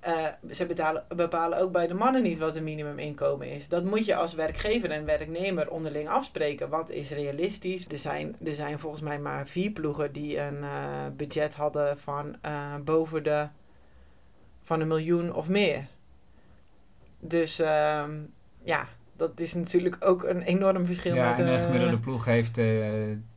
eh, 0.00 0.26
ze 0.50 0.66
betalen, 0.66 1.04
bepalen 1.16 1.58
ook 1.58 1.72
bij 1.72 1.86
de 1.86 1.94
mannen 1.94 2.22
niet 2.22 2.38
wat 2.38 2.56
een 2.56 2.64
minimuminkomen 2.64 3.50
is. 3.50 3.68
Dat 3.68 3.84
moet 3.84 4.04
je 4.04 4.14
als 4.14 4.34
werkgever 4.34 4.90
en 4.90 5.04
werknemer 5.04 5.70
onderling 5.70 6.08
afspreken. 6.08 6.68
Wat 6.68 6.90
is 6.90 7.10
realistisch? 7.10 7.86
Er 7.88 7.98
zijn, 7.98 8.36
er 8.44 8.54
zijn 8.54 8.78
volgens 8.78 9.02
mij 9.02 9.18
maar 9.18 9.46
vier 9.46 9.70
ploegen 9.70 10.12
die 10.12 10.38
een 10.40 10.62
eh, 10.62 11.06
budget 11.16 11.54
hadden 11.54 11.98
van 11.98 12.36
eh, 12.40 12.74
boven 12.84 13.22
de 13.22 13.48
van 14.62 14.80
een 14.80 14.88
miljoen 14.88 15.34
of 15.34 15.48
meer. 15.48 15.86
Dus 17.20 17.58
ehm, 17.58 18.18
ja, 18.62 18.88
dat 19.16 19.40
is 19.40 19.54
natuurlijk 19.54 19.96
ook 20.00 20.22
een 20.24 20.42
enorm 20.42 20.86
verschil 20.86 21.14
Ja, 21.14 21.30
met 21.30 21.38
en 21.38 21.46
een 21.46 21.60
gemiddelde 21.60 21.98
ploeg 21.98 22.24
heeft 22.24 22.54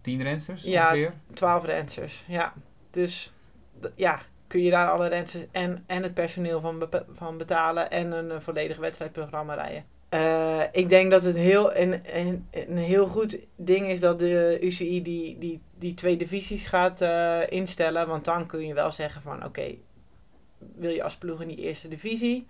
10 0.01 0.21
rensters 0.21 0.63
Ja, 0.63 0.83
ongeveer. 0.83 1.13
12 1.33 1.65
rensers. 1.65 2.23
Ja, 2.27 2.53
dus 2.91 3.33
ja, 3.95 4.21
kun 4.49 4.63
je 4.63 4.71
daar 4.71 4.89
alle 4.89 5.07
rensers 5.07 5.45
en, 5.51 5.83
en 5.87 6.03
het 6.03 6.13
personeel 6.13 6.59
van, 6.59 6.89
van 7.11 7.37
betalen 7.37 7.91
en 7.91 8.11
een, 8.11 8.31
eh, 8.31 8.39
volledig 8.39 8.77
wedstrijdprogramma 8.77 9.53
rijden. 9.53 9.85
Eh, 10.09 10.61
ik 10.71 10.89
denk 10.89 11.11
dat 11.11 11.23
het 11.23 11.35
heel, 11.35 11.75
een, 11.75 12.01
een, 12.17 12.47
een 12.51 12.77
heel 12.77 13.07
goed 13.07 13.39
ding 13.55 13.87
is 13.87 13.99
dat 13.99 14.19
de 14.19 14.57
UCI 14.61 15.01
die, 15.01 15.37
die, 15.37 15.61
die 15.77 15.93
twee 15.93 16.17
divisies 16.17 16.67
gaat 16.67 17.01
eh, 17.01 17.39
instellen. 17.49 18.07
Want 18.07 18.25
dan 18.25 18.45
kun 18.45 18.67
je 18.67 18.73
wel 18.73 18.91
zeggen 18.91 19.21
van 19.21 19.45
oké, 19.45 19.75
wil 20.75 20.91
je 20.91 21.03
als 21.03 21.15
ploeg 21.15 21.41
in 21.41 21.47
die 21.47 21.57
eerste 21.57 21.87
divisie? 21.87 22.47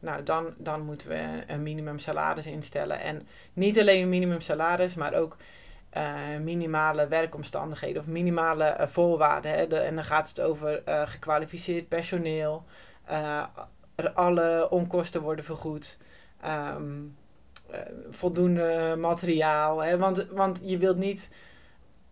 Nou, 0.00 0.22
dan, 0.22 0.54
dan 0.58 0.84
moeten 0.84 1.08
we 1.08 1.42
een 1.46 1.62
minimum 1.62 1.98
salaris 1.98 2.46
instellen. 2.46 3.00
En 3.00 3.28
niet 3.52 3.78
alleen 3.78 4.02
een 4.02 4.08
minimum 4.08 4.40
salaris, 4.40 4.94
maar 4.94 5.14
ook 5.14 5.36
eh, 5.90 6.38
minimale 6.42 7.08
werkomstandigheden 7.08 8.02
of 8.02 8.08
minimale 8.08 8.64
eh, 8.64 8.86
voorwaarden. 8.88 9.50
Hè. 9.50 9.64
En 9.80 9.94
dan 9.94 10.04
gaat 10.04 10.28
het 10.28 10.40
over 10.40 10.82
eh, 10.84 11.08
gekwalificeerd 11.08 11.88
personeel. 11.88 12.64
alle 14.14 14.66
onkosten 14.70 15.22
worden 15.22 15.44
vergoed. 15.44 15.98
ehm, 16.40 17.00
eh, 17.70 17.80
voldoende 18.10 18.96
materiaal. 18.98 19.82
Hè? 19.82 19.98
Want, 19.98 20.26
want 20.30 20.60
je 20.64 20.78
wilt 20.78 20.96
niet 20.96 21.28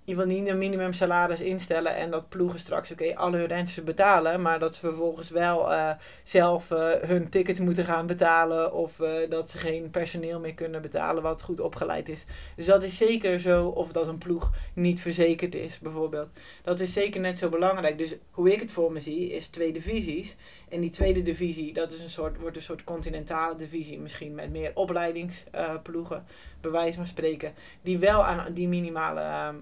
je 0.06 0.16
wil 0.16 0.26
niet 0.26 0.48
een 0.48 0.58
minimumsalaris 0.58 1.40
instellen 1.40 1.96
en 1.96 2.10
dat 2.10 2.28
ploegen 2.28 2.58
straks 2.58 2.90
oké 2.90 3.16
alle 3.16 3.36
hun 3.36 3.46
rentes 3.46 3.84
betalen, 3.84 4.42
maar 4.42 4.58
dat 4.58 4.74
ze 4.74 4.80
vervolgens 4.80 5.30
wel 5.30 5.72
eh, 5.72 5.90
zelf 6.22 6.70
eh, 6.70 6.90
hun 7.00 7.28
tickets 7.28 7.60
moeten 7.60 7.84
gaan 7.84 8.06
betalen 8.06 8.72
of 8.72 9.00
eh, 9.00 9.30
dat 9.30 9.50
ze 9.50 9.58
geen 9.58 9.90
personeel 9.90 10.40
meer 10.40 10.54
kunnen 10.54 10.82
betalen 10.82 11.22
wat 11.22 11.42
goed 11.42 11.60
opgeleid 11.60 12.08
is. 12.08 12.24
Dus 12.56 12.66
dat 12.66 12.84
is 12.84 12.96
zeker 12.96 13.40
zo 13.40 13.66
of 13.66 13.92
dat 13.92 14.08
een 14.08 14.18
ploeg 14.18 14.50
niet 14.74 15.00
verzekerd 15.00 15.54
is 15.54 15.78
bijvoorbeeld. 15.78 16.28
Dat 16.62 16.80
is 16.80 16.92
zeker 16.92 17.20
net 17.20 17.38
zo 17.38 17.48
belangrijk. 17.48 17.98
Dus 17.98 18.14
hoe 18.30 18.52
ik 18.52 18.60
het 18.60 18.72
voor 18.72 18.92
me 18.92 19.00
zie 19.00 19.32
is 19.32 19.48
twee 19.48 19.72
divisies 19.72 20.36
en 20.68 20.80
die 20.80 20.90
tweede 20.90 21.22
divisie 21.22 21.72
dat 21.72 21.92
is 21.92 22.00
een 22.00 22.10
soort, 22.10 22.38
wordt 22.38 22.56
een 22.56 22.62
soort 22.62 22.84
continentale 22.84 23.54
divisie 23.54 23.98
misschien 23.98 24.34
met 24.34 24.50
meer 24.50 24.70
opleidingsploegen, 24.74 26.24
bij 26.60 26.70
wijze 26.70 27.04
spreken, 27.04 27.54
die 27.82 27.98
wel 27.98 28.24
aan 28.24 28.52
die 28.52 28.68
minimale 28.68 29.20
ehm, 29.20 29.54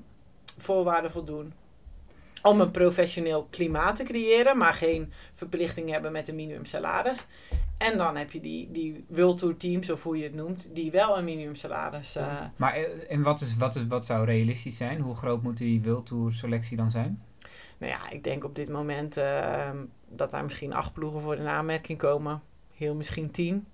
voorwaarden 0.65 1.11
voldoen. 1.11 1.53
Om 2.43 2.61
een 2.61 2.71
professioneel 2.71 3.47
klimaat 3.51 3.97
te 3.97 4.03
creëren, 4.03 4.57
maar 4.57 4.75
geen 4.75 5.13
verplichting 5.33 5.91
hebben 5.91 6.13
met 6.13 6.29
een 6.29 6.35
minimumsalaris. 6.35 7.27
En 7.79 7.99
dan 7.99 8.17
heb 8.17 8.31
je 8.31 8.41
die, 8.41 8.71
die 8.71 9.05
World 9.09 9.39
Tour 9.39 9.57
teams, 9.57 9.91
of 9.91 10.03
hoe 10.03 10.17
je 10.17 10.25
het 10.25 10.35
noemt, 10.35 10.69
die 10.73 10.91
wel 10.91 11.19
een 11.19 11.25
minimumsalaris. 11.25 12.17
Uh, 12.17 12.41
maar 12.57 12.75
eh, 12.75 12.83
en 13.09 13.23
wat, 13.23 13.41
is, 13.41 13.57
wat, 13.57 13.77
is, 13.77 13.83
wat 13.89 14.07
zou 14.07 14.25
realistisch 14.25 14.77
zijn? 14.77 15.01
Hoe 15.01 15.15
groot 15.15 15.43
moet 15.43 15.57
die 15.57 15.83
World 15.83 16.07
Tour 16.07 16.33
selectie 16.33 16.77
dan 16.77 16.91
zijn? 16.91 17.23
Nou 17.79 17.93
ja, 17.93 18.11
ik 18.11 18.25
denk 18.25 18.45
op 18.45 18.55
dit 18.55 18.69
moment 18.69 19.19
uh, 19.19 19.71
dat 20.09 20.31
daar 20.31 20.45
misschien 20.45 20.73
acht 20.73 20.93
ploegen 20.93 21.21
voor 21.21 21.37
de 21.37 21.49
aanmerking 21.49 21.99
komen. 21.99 22.43
Heel 22.75 22.95
misschien 22.95 23.31
tien. 23.31 23.67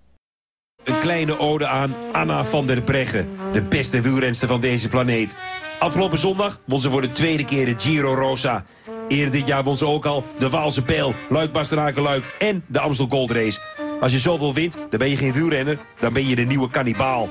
Een 0.85 0.99
kleine 0.99 1.39
ode 1.39 1.67
aan 1.67 1.95
Anna 2.13 2.45
van 2.45 2.67
der 2.67 2.83
Breggen, 2.83 3.29
de 3.53 3.63
beste 3.63 4.01
wielrenster 4.01 4.49
van 4.49 4.61
deze 4.61 4.89
planeet. 4.89 5.35
Afgelopen 5.81 6.19
zondag 6.19 6.61
won 6.65 6.81
ze 6.81 6.91
voor 6.91 7.01
de 7.01 7.13
tweede 7.13 7.45
keer 7.45 7.67
de 7.67 7.75
Giro 7.79 8.15
Rosa. 8.15 8.65
Eerder 9.09 9.31
dit 9.31 9.47
jaar 9.47 9.65
won 9.65 9.77
ze 9.77 9.87
ook 9.87 10.07
al 10.07 10.25
de 10.39 10.51
Waalse 10.51 10.83
Pijl, 10.83 11.15
Luik 11.29 12.35
en 12.39 12.65
de 12.67 12.81
Amstel 12.81 13.07
Gold 13.09 13.31
Race. 13.31 13.59
Als 14.01 14.13
je 14.13 14.19
zoveel 14.19 14.55
wint, 14.55 14.77
dan 14.91 14.99
ben 14.99 15.11
je 15.11 15.17
geen 15.17 15.33
wielrenner, 15.33 15.79
dan 16.01 16.13
ben 16.13 16.27
je 16.27 16.35
de 16.35 16.43
nieuwe 16.43 16.71
kannibaal. 16.71 17.29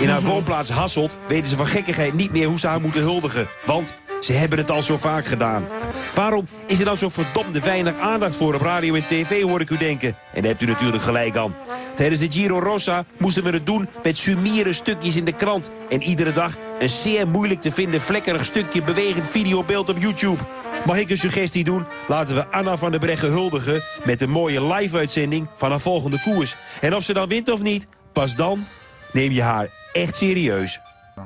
In 0.00 0.08
haar 0.08 0.22
woonplaats 0.22 0.70
Hasselt 0.70 1.16
weten 1.28 1.48
ze 1.48 1.56
van 1.56 1.66
gekkigheid 1.66 2.14
niet 2.14 2.32
meer 2.32 2.46
hoe 2.46 2.58
ze 2.58 2.66
haar 2.66 2.80
moeten 2.80 3.00
huldigen. 3.00 3.46
Want 3.66 3.94
ze 4.20 4.32
hebben 4.32 4.58
het 4.58 4.70
al 4.70 4.82
zo 4.82 4.96
vaak 4.96 5.26
gedaan. 5.26 5.66
Waarom 6.14 6.48
is 6.66 6.78
er 6.78 6.84
dan 6.84 6.96
zo 6.96 7.08
verdomde 7.08 7.60
weinig 7.60 7.98
aandacht 7.98 8.36
voor 8.36 8.54
op 8.54 8.60
radio 8.60 8.94
en 8.94 9.06
tv, 9.06 9.42
hoor 9.42 9.60
ik 9.60 9.70
u 9.70 9.76
denken. 9.76 10.08
En 10.08 10.42
daar 10.42 10.50
hebt 10.50 10.62
u 10.62 10.66
natuurlijk 10.66 11.02
gelijk 11.02 11.36
aan. 11.36 11.54
Tijdens 11.94 12.20
de 12.20 12.30
Giro 12.30 12.58
Rossa 12.58 13.04
moesten 13.18 13.42
we 13.44 13.50
het 13.50 13.66
doen 13.66 13.88
met 14.02 14.18
sumiere 14.18 14.72
stukjes 14.72 15.16
in 15.16 15.24
de 15.24 15.32
krant. 15.32 15.70
En 15.88 16.02
iedere 16.02 16.32
dag 16.32 16.56
een 16.78 16.88
zeer 16.88 17.28
moeilijk 17.28 17.60
te 17.60 17.72
vinden 17.72 18.00
vlekkerig 18.00 18.44
stukje 18.44 18.82
bewegend 18.82 19.30
videobeeld 19.30 19.88
op 19.88 19.98
YouTube. 19.98 20.42
Mag 20.86 20.98
ik 20.98 21.10
een 21.10 21.18
suggestie 21.18 21.64
doen? 21.64 21.84
Laten 22.08 22.34
we 22.34 22.46
Anna 22.46 22.76
van 22.76 22.90
der 22.90 23.00
Breggen 23.00 23.30
huldigen 23.30 23.82
met 24.04 24.20
een 24.20 24.30
mooie 24.30 24.74
live-uitzending 24.74 25.48
van 25.56 25.70
haar 25.70 25.80
volgende 25.80 26.20
koers. 26.20 26.56
En 26.80 26.94
of 26.94 27.02
ze 27.02 27.12
dan 27.12 27.28
wint 27.28 27.50
of 27.50 27.62
niet, 27.62 27.86
pas 28.12 28.34
dan 28.34 28.66
neem 29.12 29.32
je 29.32 29.42
haar 29.42 29.68
echt 29.92 30.16
serieus. 30.16 30.80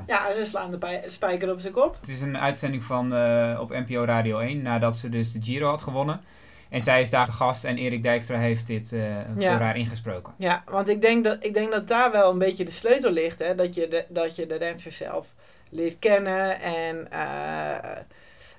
Ja, 0.07 0.33
ze 0.33 0.45
slaan 0.45 0.71
de 0.71 1.01
spijker 1.07 1.51
op 1.51 1.59
zijn 1.59 1.73
kop. 1.73 1.97
Het 1.99 2.09
is 2.09 2.21
een 2.21 2.37
uitzending 2.37 2.83
van 2.83 3.13
uh, 3.13 3.57
op 3.61 3.69
NPO 3.69 4.03
Radio 4.03 4.39
1 4.39 4.61
nadat 4.61 4.97
ze 4.97 5.09
dus 5.09 5.31
de 5.31 5.41
Giro 5.41 5.69
had 5.69 5.81
gewonnen. 5.81 6.21
En 6.69 6.81
zij 6.81 7.01
is 7.01 7.09
daar 7.09 7.25
de 7.25 7.31
gast 7.31 7.63
en 7.63 7.77
Erik 7.77 8.03
Dijkstra 8.03 8.37
heeft 8.37 8.67
dit 8.67 8.91
uh, 8.91 9.01
voor 9.35 9.45
haar 9.45 9.77
ingesproken. 9.77 10.33
Ja, 10.37 10.63
want 10.65 10.89
ik 10.89 11.01
denk, 11.01 11.23
dat, 11.23 11.45
ik 11.45 11.53
denk 11.53 11.71
dat 11.71 11.87
daar 11.87 12.11
wel 12.11 12.31
een 12.31 12.37
beetje 12.37 12.65
de 12.65 12.71
sleutel 12.71 13.11
ligt. 13.11 13.39
Hè? 13.39 13.55
Dat, 13.55 13.75
je 13.75 13.87
de, 13.87 14.05
dat 14.09 14.35
je 14.35 14.45
de 14.45 14.73
zelf 14.89 15.27
leert 15.69 15.99
kennen 15.99 16.61
en 16.61 17.07
uh, 17.13 17.95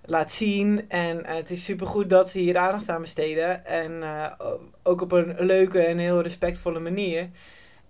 laat 0.04 0.32
zien. 0.32 0.84
En 0.88 1.20
uh, 1.20 1.34
het 1.34 1.50
is 1.50 1.64
supergoed 1.64 2.10
dat 2.10 2.30
ze 2.30 2.38
hier 2.38 2.58
aandacht 2.58 2.88
aan 2.88 3.00
besteden. 3.00 3.66
En 3.66 4.02
ook 4.82 5.00
op 5.00 5.12
een 5.12 5.34
leuke 5.38 5.80
en 5.80 5.98
heel 5.98 6.22
respectvolle 6.22 6.80
manier. 6.80 7.28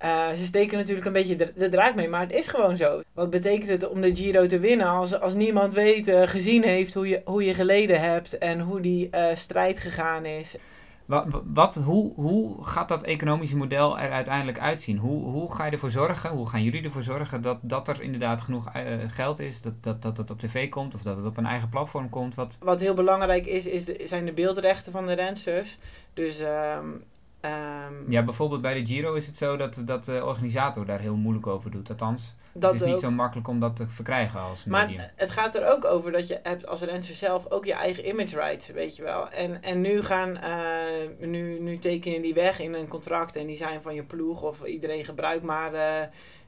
Uh, 0.02 0.28
ze 0.30 0.44
steken 0.44 0.78
natuurlijk 0.78 1.06
een 1.06 1.12
beetje 1.12 1.36
de, 1.36 1.52
de, 1.56 1.68
draak 1.68 1.94
mee, 1.94 2.08
maar 2.08 2.20
het 2.20 2.32
is 2.32 2.48
gewoon 2.48 2.76
zo. 2.76 3.02
Wat 3.12 3.30
betekent 3.30 3.70
het 3.70 3.88
om 3.88 4.00
de 4.00 4.14
Giro 4.14 4.46
te 4.46 4.58
winnen 4.58 4.86
als, 4.86 5.20
als 5.20 5.34
niemand 5.34 5.72
weet, 5.72 6.08
uh, 6.08 6.22
gezien 6.22 6.62
heeft 6.62 6.94
hoe 6.94 7.08
je, 7.08 7.22
hoe 7.24 7.44
je 7.44 7.54
geleden 7.54 8.00
hebt 8.00 8.38
en 8.38 8.60
hoe 8.60 8.80
die 8.80 9.08
uh, 9.10 9.26
strijd 9.34 9.78
gegaan 9.78 10.24
is? 10.24 10.56
Wat, 11.04 11.26
wat, 11.44 11.74
hoe, 11.74 12.12
hoe 12.14 12.64
gaat 12.64 12.88
dat 12.88 13.02
economische 13.02 13.56
model 13.56 13.98
er 13.98 14.10
uiteindelijk 14.10 14.58
uitzien? 14.58 14.98
Hoe, 14.98 15.22
hoe 15.24 15.54
ga 15.54 15.64
je 15.64 15.70
ervoor 15.70 15.90
zorgen, 15.90 16.30
hoe 16.30 16.48
gaan 16.48 16.62
jullie 16.62 16.84
ervoor 16.84 17.02
zorgen 17.02 17.42
dat, 17.42 17.58
dat 17.62 17.88
er 17.88 18.02
inderdaad 18.02 18.40
genoeg 18.40 18.68
geld 19.08 19.38
is, 19.38 19.62
dat, 19.62 19.74
dat, 19.80 20.02
dat 20.02 20.16
het 20.16 20.30
op 20.30 20.38
tv 20.38 20.68
komt 20.68 20.94
of 20.94 21.02
dat 21.02 21.16
het 21.16 21.26
op 21.26 21.36
een 21.36 21.46
eigen 21.46 21.68
platform 21.68 22.08
komt? 22.08 22.34
Wat, 22.34 22.58
wat 22.62 22.80
heel 22.80 22.94
belangrijk 22.94 23.46
is, 23.46 23.66
is 23.66 23.84
de, 23.84 24.00
zijn 24.04 24.24
de 24.24 24.32
beeldrechten 24.32 24.92
van 24.92 25.06
de 25.06 25.12
rensters. 25.12 25.78
Dus 26.14 26.40
um, 26.40 27.04
Um, 27.44 28.10
ja, 28.10 28.22
bijvoorbeeld 28.22 28.60
bij 28.60 28.74
de 28.74 28.86
Giro 28.86 29.14
is 29.14 29.26
het 29.26 29.36
zo 29.36 29.56
dat, 29.56 29.82
dat 29.84 30.04
de 30.04 30.24
organisator 30.24 30.84
daar 30.84 31.00
heel 31.00 31.16
moeilijk 31.16 31.46
over 31.46 31.70
doet. 31.70 31.88
Althans, 31.88 32.34
dat 32.52 32.72
het 32.72 32.80
is 32.80 32.86
niet 32.88 32.98
zo 32.98 33.10
makkelijk 33.10 33.48
om 33.48 33.60
dat 33.60 33.76
te 33.76 33.88
verkrijgen 33.88 34.40
als 34.40 34.64
medium. 34.64 34.96
Maar 34.96 35.12
het 35.16 35.30
gaat 35.30 35.54
er 35.54 35.72
ook 35.72 35.84
over 35.84 36.12
dat 36.12 36.28
je 36.28 36.40
hebt 36.42 36.66
als 36.66 36.80
renser 36.80 37.14
zelf 37.14 37.50
ook 37.50 37.64
je 37.64 37.72
eigen 37.72 38.08
image 38.08 38.36
rights, 38.36 38.68
weet 38.68 38.96
je 38.96 39.02
wel. 39.02 39.28
En, 39.28 39.62
en 39.62 39.80
nu 39.80 40.02
gaan, 40.02 40.36
uh, 40.44 41.28
nu, 41.28 41.60
nu 41.60 41.78
tekenen 41.78 42.22
die 42.22 42.34
weg 42.34 42.60
in 42.60 42.74
een 42.74 42.88
contract 42.88 43.36
en 43.36 43.46
die 43.46 43.56
zijn 43.56 43.82
van 43.82 43.94
je 43.94 44.04
ploeg 44.04 44.42
of 44.42 44.64
iedereen 44.64 45.04
gebruikt 45.04 45.44
maar, 45.44 45.74
uh, 45.74 45.82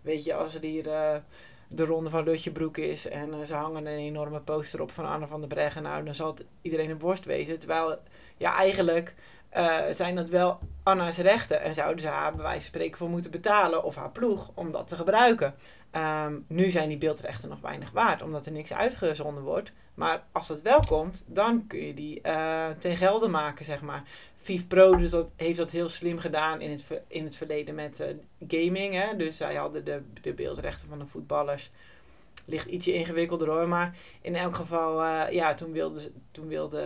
weet 0.02 0.24
je, 0.24 0.34
als 0.34 0.54
er 0.54 0.62
hier... 0.62 0.86
Uh, 0.86 1.14
de 1.68 1.84
ronde 1.84 2.10
van 2.10 2.24
Lutjebroek 2.24 2.76
is 2.76 3.08
en 3.08 3.46
ze 3.46 3.54
hangen 3.54 3.86
een 3.86 3.98
enorme 3.98 4.40
poster 4.40 4.82
op 4.82 4.90
van 4.90 5.06
Anne 5.06 5.26
van 5.26 5.40
der 5.40 5.48
Breggen. 5.48 5.82
Nou, 5.82 6.04
dan 6.04 6.14
zal 6.14 6.26
het 6.26 6.44
iedereen 6.62 6.90
een 6.90 6.98
worst 6.98 7.24
wezen. 7.24 7.58
Terwijl, 7.58 7.98
ja, 8.36 8.54
eigenlijk 8.56 9.14
uh, 9.56 9.78
zijn 9.90 10.14
dat 10.14 10.28
wel 10.28 10.58
Anna's 10.82 11.16
rechten 11.16 11.60
en 11.62 11.74
zouden 11.74 12.00
ze 12.00 12.08
haar 12.08 12.34
bij 12.34 12.42
wijze 12.42 12.60
van 12.60 12.66
spreken 12.66 12.98
voor 12.98 13.10
moeten 13.10 13.30
betalen 13.30 13.84
of 13.84 13.94
haar 13.94 14.10
ploeg 14.10 14.50
om 14.54 14.72
dat 14.72 14.88
te 14.88 14.96
gebruiken. 14.96 15.54
Um, 15.92 16.44
nu 16.48 16.70
zijn 16.70 16.88
die 16.88 16.98
beeldrechten 16.98 17.48
nog 17.48 17.60
weinig 17.60 17.90
waard, 17.90 18.22
omdat 18.22 18.46
er 18.46 18.52
niks 18.52 18.72
uitgezonden 18.72 19.42
wordt. 19.42 19.72
Maar 19.94 20.22
als 20.32 20.48
het 20.48 20.62
wel 20.62 20.80
komt, 20.80 21.24
dan 21.26 21.66
kun 21.66 21.86
je 21.86 21.94
die 21.94 22.20
uh, 22.22 22.68
ten 22.78 22.96
gelde 22.96 23.28
maken, 23.28 23.64
zeg 23.64 23.80
maar. 23.80 24.02
Viv 24.36 24.62
Pro 24.68 24.96
dus 24.96 25.10
dat, 25.10 25.32
heeft 25.36 25.58
dat 25.58 25.70
heel 25.70 25.88
slim 25.88 26.18
gedaan 26.18 26.60
in 26.60 26.70
het, 26.70 26.84
in 27.08 27.24
het 27.24 27.36
verleden 27.36 27.74
met 27.74 28.00
uh, 28.00 28.06
gaming. 28.48 28.94
Hè? 28.94 29.16
Dus 29.16 29.36
zij 29.36 29.54
hadden 29.54 29.84
de, 29.84 30.02
de 30.20 30.34
beeldrechten 30.34 30.88
van 30.88 30.98
de 30.98 31.06
voetballers. 31.06 31.70
Ligt 32.44 32.70
ietsje 32.70 32.92
ingewikkelder 32.92 33.48
hoor, 33.48 33.68
maar 33.68 33.96
in 34.20 34.34
elk 34.34 34.54
geval, 34.54 35.04
ja, 35.30 35.54
toen 35.54 35.72
wilde, 35.72 36.10
toen 36.30 36.48
wilde 36.48 36.84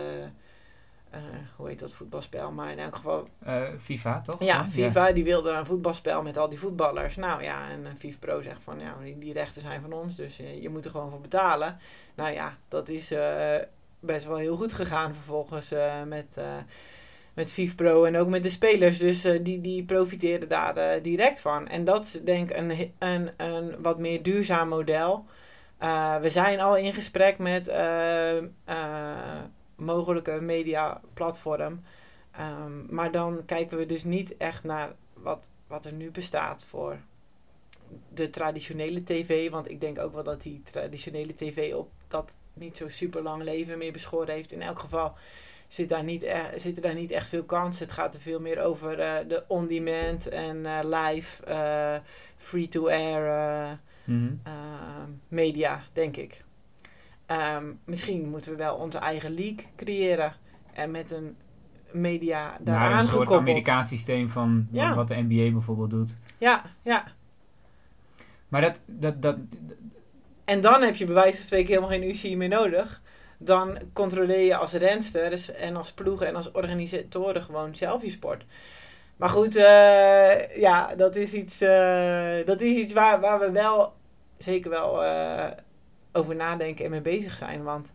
hoe 1.55 1.67
heet 1.67 1.79
dat 1.79 1.93
voetbalspel? 1.93 2.51
Maar 2.51 2.71
in 2.71 2.79
elk 2.79 2.95
geval. 2.95 3.27
Uh, 3.47 3.61
FIFA, 3.79 4.21
toch? 4.21 4.43
Ja, 4.43 4.69
FIFA, 4.69 5.07
ja. 5.07 5.13
die 5.13 5.23
wilde 5.23 5.51
een 5.51 5.65
voetbalspel 5.65 6.23
met 6.23 6.37
al 6.37 6.49
die 6.49 6.59
voetballers. 6.59 7.15
Nou 7.15 7.43
ja, 7.43 7.69
en 7.69 7.81
uh, 7.81 7.87
FIFA 7.97 8.17
Pro 8.19 8.41
zegt 8.41 8.61
van 8.63 8.79
ja, 8.79 8.95
die, 9.03 9.17
die, 9.17 9.33
rechten 9.33 9.61
zijn 9.61 9.81
van 9.81 9.93
ons, 9.93 10.15
dus 10.15 10.37
je 10.37 10.69
moet 10.69 10.85
er 10.85 10.91
gewoon 10.91 11.09
voor 11.09 11.21
betalen. 11.21 11.77
Nou 12.15 12.33
ja, 12.33 12.57
dat 12.67 12.89
is 12.89 13.13
best 13.99 14.25
wel 14.25 14.37
heel 14.37 14.57
goed 14.57 14.73
gegaan 14.73 15.13
vervolgens 15.13 15.73
met, 16.05 16.37
met 17.33 17.51
FIFA 17.51 17.73
Pro 17.75 18.03
en 18.03 18.17
ook 18.17 18.27
met 18.27 18.43
de 18.43 18.49
spelers. 18.49 18.97
Dus 18.97 19.21
die, 19.21 19.61
die 19.61 19.83
profiteerden 19.83 20.49
daar 20.49 21.01
direct 21.01 21.41
van. 21.41 21.67
En 21.67 21.83
dat 21.83 22.03
is 22.03 22.11
denk 22.11 22.49
ik 22.49 22.57
een, 22.57 22.93
een, 22.99 23.29
een 23.37 23.81
wat 23.81 23.99
meer 23.99 24.23
duurzaam 24.23 24.69
model. 24.69 25.25
we 26.21 26.29
zijn 26.29 26.59
al 26.59 26.77
in 26.77 26.93
gesprek 26.93 27.37
met 27.37 27.71
mogelijke 29.81 30.41
mediaplatform. 30.41 31.81
Um, 32.39 32.85
maar 32.89 33.11
dan 33.11 33.45
kijken 33.45 33.77
we 33.77 33.85
dus 33.85 34.03
niet 34.03 34.37
echt 34.37 34.63
naar 34.63 34.95
wat, 35.13 35.49
wat 35.67 35.85
er 35.85 35.93
nu 35.93 36.11
bestaat 36.11 36.63
voor 36.63 36.97
de 38.13 38.29
traditionele 38.29 39.03
tv. 39.03 39.49
Want 39.49 39.69
ik 39.69 39.81
denk 39.81 39.99
ook 39.99 40.13
wel 40.13 40.23
dat 40.23 40.41
die 40.41 40.61
traditionele 40.63 41.33
tv 41.33 41.73
op 41.73 41.89
dat 42.07 42.31
niet 42.53 42.77
zo 42.77 42.89
super 42.89 43.21
lang 43.21 43.43
leven 43.43 43.77
meer 43.77 43.91
beschoren 43.91 44.33
heeft. 44.33 44.51
In 44.51 44.61
elk 44.61 44.79
geval 44.79 45.15
zit 45.67 45.89
daar 45.89 46.03
niet 46.03 46.23
e 46.23 46.59
zitten 46.59 46.83
daar 46.83 46.93
niet 46.93 47.11
echt 47.11 47.27
veel 47.27 47.43
kansen. 47.43 47.85
Het 47.85 47.93
gaat 47.93 48.13
er 48.13 48.21
veel 48.21 48.39
meer 48.39 48.61
over 48.61 48.99
uh, 48.99 49.15
de 49.27 49.43
on-demand 49.47 50.27
en 50.27 50.57
uh, 50.57 50.79
live, 50.83 51.43
uh, 51.47 51.97
free-to-air 52.37 53.79
mm 54.03 54.39
-hmm. 54.43 55.21
media, 55.27 55.83
denk 55.93 56.17
ik. 56.17 56.43
Um, 57.31 57.79
misschien 57.85 58.29
moeten 58.29 58.51
we 58.51 58.57
wel 58.57 58.75
onze 58.75 58.97
eigen 58.97 59.33
league 59.33 59.65
creëren. 59.75 60.33
En 60.73 60.91
met 60.91 61.11
een 61.11 61.35
media 61.91 62.57
daaraan 62.59 62.89
nou, 62.89 63.01
een 63.01 63.07
soort. 63.07 63.33
Amerikaans 63.33 63.87
systeem 63.87 64.29
van 64.29 64.67
ja. 64.71 64.95
wat 64.95 65.07
de 65.07 65.25
NBA 65.27 65.51
bijvoorbeeld 65.51 65.89
doet. 65.89 66.17
Ja, 66.37 66.63
ja. 66.81 67.03
Maar 68.47 68.61
dat, 68.61 68.81
dat, 68.85 69.21
dat... 69.21 69.37
En 70.45 70.61
dan 70.61 70.81
heb 70.81 70.95
je 70.95 71.05
bij 71.05 71.13
wijze 71.13 71.37
van 71.37 71.45
spreken 71.45 71.67
helemaal 71.67 71.89
geen 71.89 72.09
UCI 72.09 72.37
meer 72.37 72.47
nodig. 72.47 73.01
Dan 73.37 73.77
controleer 73.93 74.45
je 74.45 74.55
als 74.55 74.73
rensters 74.73 75.51
en 75.51 75.75
als 75.75 75.91
ploegen 75.91 76.27
en 76.27 76.35
als 76.35 76.51
organisatoren 76.51 77.43
gewoon 77.43 77.75
zelf 77.75 78.01
je 78.01 78.09
sport. 78.09 78.45
Maar 79.15 79.29
goed, 79.29 79.55
eh, 79.55 80.57
ja, 80.57 80.95
dat 80.95 81.15
is 81.15 81.33
iets, 81.33 81.61
eh, 81.61 82.45
dat 82.45 82.61
is 82.61 82.75
iets 82.75 82.93
waar, 82.93 83.19
waar 83.19 83.39
we 83.39 83.51
wel 83.51 83.93
zeker 84.37 84.69
wel 84.69 85.03
eh, 85.03 85.47
over 86.11 86.35
nadenken 86.35 86.85
en 86.85 86.91
mee 86.91 87.01
bezig 87.01 87.37
zijn. 87.37 87.63
Want 87.63 87.91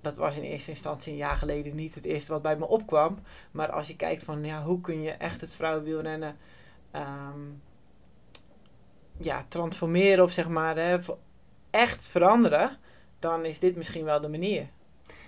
dat 0.00 0.16
was 0.16 0.36
in 0.36 0.42
eerste 0.42 0.70
instantie 0.70 1.12
een 1.12 1.18
jaar 1.18 1.36
geleden 1.36 1.74
niet 1.74 1.94
het 1.94 2.04
eerste 2.04 2.32
wat 2.32 2.42
bij 2.42 2.56
me 2.56 2.66
opkwam. 2.66 3.18
Maar 3.50 3.70
als 3.70 3.86
je 3.86 3.96
kijkt 3.96 4.24
van 4.24 4.44
ja, 4.44 4.62
hoe 4.62 4.80
kun 4.80 5.02
je 5.02 5.10
echt 5.10 5.40
het 5.40 5.54
vrouwenwielrennen 5.54 6.36
ehm 6.90 7.40
ja, 9.18 9.44
transformeren 9.48 10.24
of 10.24 10.32
zeg 10.32 10.48
maar 10.48 10.76
hè, 10.76 10.98
echt 11.70 12.06
veranderen, 12.06 12.78
dan 13.18 13.44
is 13.44 13.58
dit 13.58 13.76
misschien 13.76 14.04
wel 14.04 14.20
de 14.20 14.28
manier. 14.28 14.66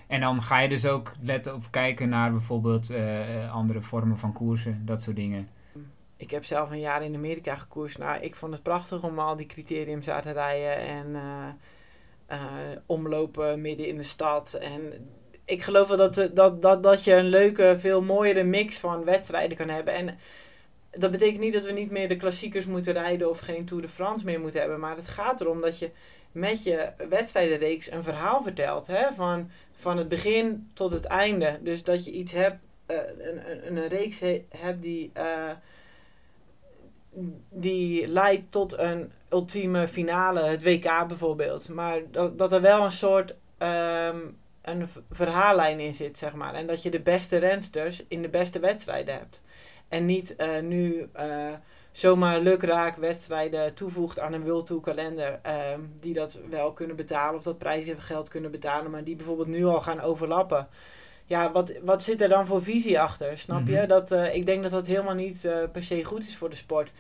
En 0.07 0.21
dan 0.21 0.43
ga 0.43 0.59
je 0.59 0.69
dus 0.69 0.87
ook 0.87 1.13
letten 1.21 1.55
of 1.55 1.71
kijken 1.71 2.09
naar 2.09 2.31
bijvoorbeeld 2.31 2.91
eh, 2.91 3.45
eh, 3.45 3.53
andere 3.53 3.83
vormen 3.83 4.19
van 4.19 4.33
koersen, 4.33 4.83
dat 4.85 5.03
soort 5.03 5.17
dingen. 5.17 5.49
Ik 6.19 6.31
heb 6.31 6.45
zelf 6.45 6.71
een 6.71 6.81
jaar 6.81 7.05
in 7.05 7.15
Amerika 7.15 7.57
gekoerst. 7.57 7.99
Nou, 7.99 8.21
ik 8.21 8.35
vond 8.35 8.53
het 8.53 8.63
prachtig 8.63 9.03
om 9.03 9.19
al 9.19 9.37
die 9.37 9.47
criteriums 9.47 10.05
te 10.05 10.33
rijden 10.33 10.77
en 10.77 11.15
eh, 11.15 11.49
eh, 12.27 12.79
omlopen 12.87 13.61
midden 13.61 13.87
in 13.87 13.97
de 13.97 14.03
stad. 14.03 14.55
En 14.55 15.11
ik 15.45 15.63
geloof 15.63 15.89
wel 15.89 15.97
dat, 15.97 16.17
eh, 16.17 16.27
dat, 16.35 16.63
dat, 16.63 16.83
dat 16.83 17.05
je 17.05 17.13
een 17.15 17.29
leuke, 17.29 17.75
veel 17.79 18.03
mooiere 18.03 18.45
mix 18.45 18.79
van 18.79 19.05
wedstrijden 19.05 19.57
kan 19.57 19.69
hebben. 19.69 19.95
En 19.95 20.19
dat 20.91 21.11
betekent 21.11 21.41
niet 21.41 21.53
dat 21.53 21.65
we 21.65 21.73
niet 21.73 21.91
meer 21.91 22.09
de 22.09 22.17
klassiekers 22.17 22.67
moeten 22.67 22.93
rijden 22.93 23.31
of 23.31 23.39
geen 23.39 23.65
Tour 23.65 23.83
de 23.83 23.89
France 23.89 24.25
meer 24.25 24.41
moeten 24.41 24.61
hebben. 24.61 24.81
Maar 24.81 24.97
het 24.97 25.09
gaat 25.09 25.41
erom 25.41 25.61
dat 25.61 25.79
je 25.79 25.91
met 26.33 26.63
je 26.63 26.93
wedstrijdenreeks 27.09 27.91
een 27.91 28.03
verhaal 28.03 28.43
vertelt. 28.43 28.87
Hè? 28.87 29.13
Van, 29.13 29.51
van 29.73 29.97
het 29.97 30.09
begin 30.09 30.71
tot 30.73 30.91
het 30.91 31.05
einde. 31.05 31.59
Dus 31.63 31.85
dat 31.85 32.05
je 32.05 32.11
iets 32.11 32.33
hebt, 32.33 32.59
een, 32.87 33.51
een, 33.51 33.77
een 33.77 33.89
reeks 33.89 34.21
he- 34.21 34.45
hebt 34.57 34.83
die, 34.83 35.13
die 37.51 38.09
leidt 38.09 38.53
tot 38.53 38.79
een 38.79 39.13
ultieme 39.31 39.89
finale, 39.89 40.43
het 40.43 40.63
WK 40.63 41.07
bijvoorbeeld. 41.09 41.69
Maar 41.69 42.01
dat, 42.11 42.39
dat 42.39 42.53
er 42.53 42.61
wel 42.61 42.85
een 42.85 42.91
soort 42.91 43.35
ehm, 43.59 44.19
een 44.63 44.89
verhaallijn 45.11 45.81
in 45.81 45.95
zit, 45.95 46.19
zeg 46.19 46.35
maar. 46.35 46.55
En 46.55 46.67
dat 46.67 46.83
je 46.83 46.91
de 46.91 47.01
beste 47.01 47.37
rensters 47.37 48.05
in 48.09 48.23
de 48.23 48.29
beste 48.29 48.59
wedstrijden 48.59 49.15
hebt. 49.15 49.43
En 49.89 50.05
niet 50.05 50.37
eh, 50.37 50.61
nu 50.61 51.09
eh, 51.13 51.53
zomaar 51.91 52.41
lukraak 52.41 52.97
wedstrijden 52.97 53.75
toevoegt 53.75 54.19
aan 54.19 54.33
een 54.33 54.45
World 54.45 54.67
Tour 54.67 54.83
kalender. 54.83 55.39
ehm, 55.43 55.81
die 56.01 56.15
dat 56.15 56.41
wel 56.51 56.73
kunnen 56.73 56.97
betalen 56.97 57.39
of 57.39 57.43
dat 57.43 57.59
prijzengeld 57.59 58.29
kunnen 58.29 58.51
betalen. 58.51 58.91
Maar 58.91 59.05
die 59.05 59.17
bijvoorbeeld 59.17 59.49
nu 59.49 59.65
al 59.65 59.81
gaan 59.81 60.01
overlappen. 60.01 60.69
Ja, 61.29 61.53
wat, 61.53 61.73
wat 61.83 62.03
zit 62.03 62.21
er 62.21 62.29
dan 62.29 62.47
voor 62.47 62.63
visie 62.63 63.01
achter? 63.01 63.39
Snap 63.39 63.67
je? 63.67 63.77
Mhm. 63.77 63.89
Dat, 63.89 64.11
eh, 64.11 64.35
ik 64.35 64.47
denk 64.47 64.63
dat 64.63 64.71
dat 64.71 64.87
helemaal 64.87 65.15
niet 65.15 65.45
eh, 65.45 65.59
per 65.73 65.83
se 65.83 66.05
goed 66.05 66.27
is 66.27 66.37
voor 66.37 66.51
de 66.51 66.57
sport. 66.57 66.93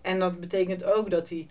En 0.00 0.18
dat 0.18 0.40
betekent 0.40 0.84
ook 0.84 1.10
dat 1.10 1.28
die, 1.28 1.48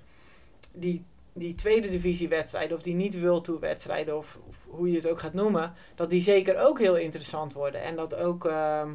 die, 0.71 1.03
die 1.33 1.55
tweede 1.55 1.89
divisie 1.89 2.27
wedstrijden, 2.27 2.77
of 2.77 2.83
die 2.83 2.95
niet 2.95 3.21
World 3.21 3.43
Tour 3.43 3.59
wedstrijden, 3.59 4.17
of, 4.17 4.37
of 4.47 4.55
hoe 4.69 4.89
je 4.89 4.95
het 4.95 5.07
ook 5.07 5.19
gaat 5.19 5.33
noemen, 5.33 5.73
dat 5.95 6.09
die 6.09 6.21
zeker 6.21 6.59
ook 6.59 6.79
heel 6.79 6.97
interessant 6.97 7.53
worden. 7.53 7.83
En 7.83 7.95
dat 7.95 8.15
ook 8.15 8.45
ehm, 8.45 8.91